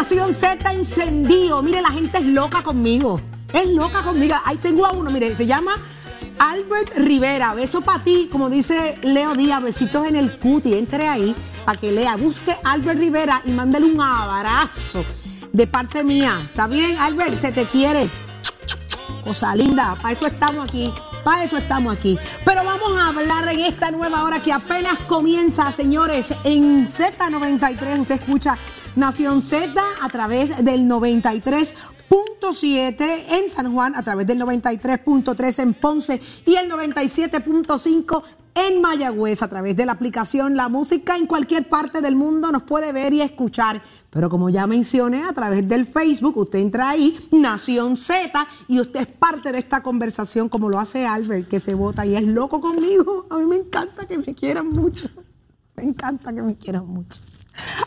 [0.03, 1.63] Nación Z encendido.
[1.63, 3.21] Mire, la gente es loca conmigo.
[3.53, 4.35] Es loca conmigo.
[4.45, 5.81] Ahí tengo a uno, mire, se llama
[6.41, 7.55] Albert Rivera.
[7.55, 10.75] Beso para ti, como dice Leo Díaz, besitos en el cuti.
[10.75, 12.17] Entre ahí para que lea.
[12.17, 15.05] Busque Albert Rivera y mándale un abrazo
[15.53, 16.41] de parte mía.
[16.47, 17.39] ¿Está bien, Albert?
[17.39, 18.11] Se te quiere.
[19.23, 19.95] Cosa linda.
[20.03, 20.93] Para eso estamos aquí.
[21.23, 22.19] Para eso estamos aquí.
[22.45, 28.01] Pero vamos a hablar en esta nueva hora que apenas comienza, señores, en Z93.
[28.01, 28.59] Usted escucha
[28.97, 36.21] Nación Z a través del 93.7 en San Juan, a través del 93.3 en Ponce
[36.45, 38.23] y el 97.5
[38.55, 42.65] en Mayagüez a través de la aplicación La Música en cualquier parte del mundo nos
[42.65, 43.83] puede ver y escuchar.
[44.11, 49.01] Pero como ya mencioné, a través del Facebook, usted entra ahí, Nación Z, y usted
[49.01, 52.61] es parte de esta conversación como lo hace Albert, que se vota y es loco
[52.61, 53.27] conmigo.
[53.31, 55.09] A mí me encanta que me quieran mucho.
[55.77, 57.23] Me encanta que me quieran mucho.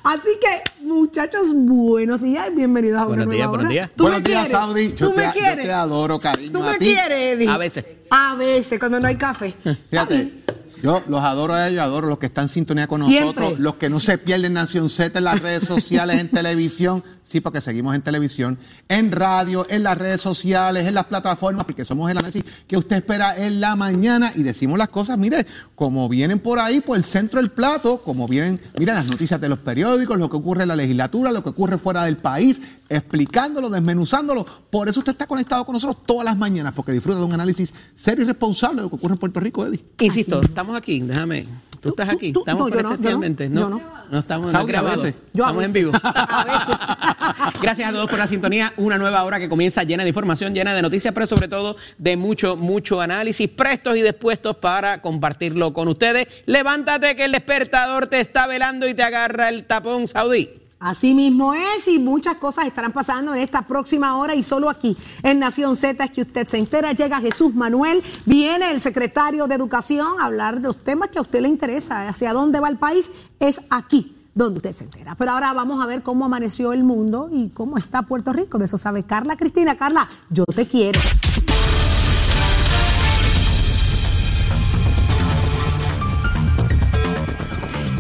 [0.04, 3.90] Así que, muchachos, buenos días y bienvenidos a buenos una días, nueva buenos días.
[3.96, 4.50] ¿Tú Buenos me días?
[4.50, 4.90] Saudi.
[4.94, 6.86] Yo ¿Tú te- me yo te adoro, cariño, ¿Tú a me ti.
[6.86, 7.50] quieres, Eddie?
[7.50, 7.86] A veces.
[8.12, 9.56] A veces, cuando no hay café.
[9.90, 10.44] Fíjate,
[10.84, 13.26] yo los adoro a ellos, adoro los que están en sintonía con Siempre.
[13.26, 17.42] nosotros, los que no se pierden Nación Z en las redes sociales, en televisión, sí,
[17.42, 22.10] porque seguimos en televisión, en radio, en las redes sociales, en las plataformas, porque somos
[22.12, 26.40] el análisis que usted espera en la mañana y decimos las cosas, mire, como vienen
[26.40, 30.20] por ahí, por el centro del plato, como vienen, mira las noticias de los periódicos,
[30.20, 34.46] lo que ocurre en la legislatura, lo que ocurre fuera del país, explicándolo, desmenuzándolo.
[34.70, 37.74] Por eso usted está conectado con nosotros todas las mañanas, porque disfruta de un análisis
[37.96, 39.84] serio y responsable de lo que ocurre en Puerto Rico, Eddie.
[40.00, 41.48] Insisto, estamos aquí, déjame.
[41.86, 43.70] Tú estás aquí, tú- estamos no, no, yo no, yo
[44.10, 44.18] ¿no?
[44.20, 45.14] estamos no a veces.
[45.34, 45.74] Yo a Estamos en veces.
[45.74, 45.92] vivo.
[46.04, 48.74] A Gracias a todos por la sintonía.
[48.78, 52.18] Una nueva hora que comienza llena de información, llena de noticias, pero sobre todo de
[52.18, 56.28] mucho, mucho análisis, prestos y dispuestos para compartirlo con ustedes.
[56.48, 60.50] Levántate que el despertador te está velando y te agarra el tapón, Saudí.
[60.80, 64.98] Así mismo es y muchas cosas estarán pasando en esta próxima hora y solo aquí
[65.24, 66.92] en Nación Z es que usted se entera.
[66.92, 71.22] Llega Jesús Manuel, viene el secretario de Educación a hablar de los temas que a
[71.22, 73.10] usted le interesa, hacia dónde va el país,
[73.40, 75.16] es aquí donde usted se entera.
[75.16, 78.58] Pero ahora vamos a ver cómo amaneció el mundo y cómo está Puerto Rico.
[78.58, 79.78] De eso sabe Carla Cristina.
[79.78, 81.00] Carla, yo te quiero.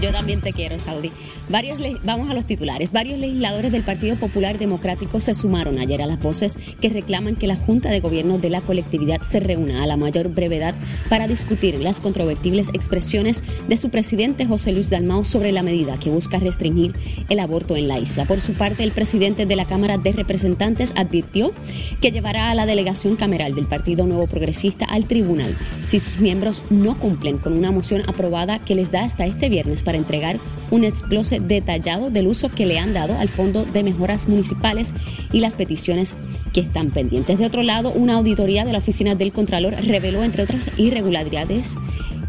[0.05, 1.11] Yo también te quiero, Saudi.
[1.49, 2.91] Varios Vamos a los titulares.
[2.91, 7.47] Varios legisladores del Partido Popular Democrático se sumaron ayer a las voces que reclaman que
[7.47, 10.75] la Junta de Gobierno de la colectividad se reúna a la mayor brevedad
[11.09, 16.11] para discutir las controvertibles expresiones de su presidente José Luis Dalmau sobre la medida que
[16.11, 16.93] busca restringir
[17.29, 18.25] el aborto en la isla.
[18.25, 21.51] Por su parte, el presidente de la Cámara de Representantes advirtió
[21.99, 26.61] que llevará a la delegación cameral del Partido Nuevo Progresista al tribunal si sus miembros
[26.69, 30.39] no cumplen con una moción aprobada que les da hasta este viernes para entregar
[30.71, 34.93] un desglose detallado del uso que le han dado al Fondo de Mejoras Municipales
[35.31, 36.15] y las peticiones
[36.53, 37.37] que están pendientes.
[37.37, 41.75] De otro lado, una auditoría de la Oficina del Contralor reveló, entre otras irregularidades,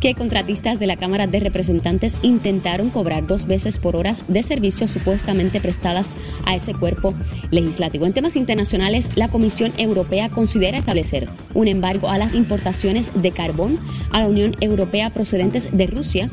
[0.01, 4.91] que contratistas de la Cámara de Representantes intentaron cobrar dos veces por horas de servicios
[4.91, 6.13] supuestamente prestadas
[6.45, 7.15] a ese cuerpo
[7.51, 8.07] legislativo.
[8.07, 13.79] En temas internacionales, la Comisión Europea considera establecer un embargo a las importaciones de carbón
[14.13, 16.31] a la Unión Europea procedentes de Rusia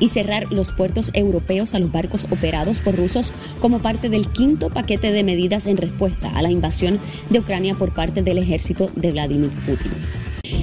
[0.00, 4.70] y cerrar los puertos europeos a los barcos operados por rusos como parte del quinto
[4.70, 9.12] paquete de medidas en respuesta a la invasión de Ucrania por parte del ejército de
[9.12, 9.92] Vladimir Putin.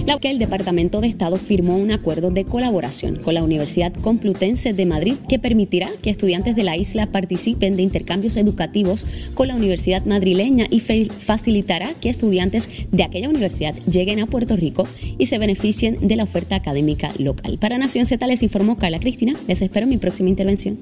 [0.06, 4.74] La que el Departamento de Estado firmó un acuerdo de colaboración con la Universidad Complutense
[4.74, 9.56] de Madrid que permitirá que estudiantes de la isla participen de intercambios educativos con la
[9.56, 14.84] Universidad madrileña y facilitará que estudiantes de aquella universidad lleguen a Puerto Rico
[15.18, 17.58] y se beneficien de la oferta académica local.
[17.58, 19.34] Para Nación Z les informó Carla Cristina.
[19.48, 20.80] Les espero en mi próxima intervención.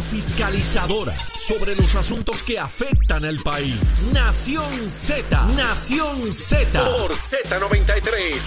[0.00, 4.12] Fiscalizadora sobre los asuntos que afectan al país.
[4.12, 6.84] Nación Z, Nación Z.
[6.84, 8.42] Por Z93,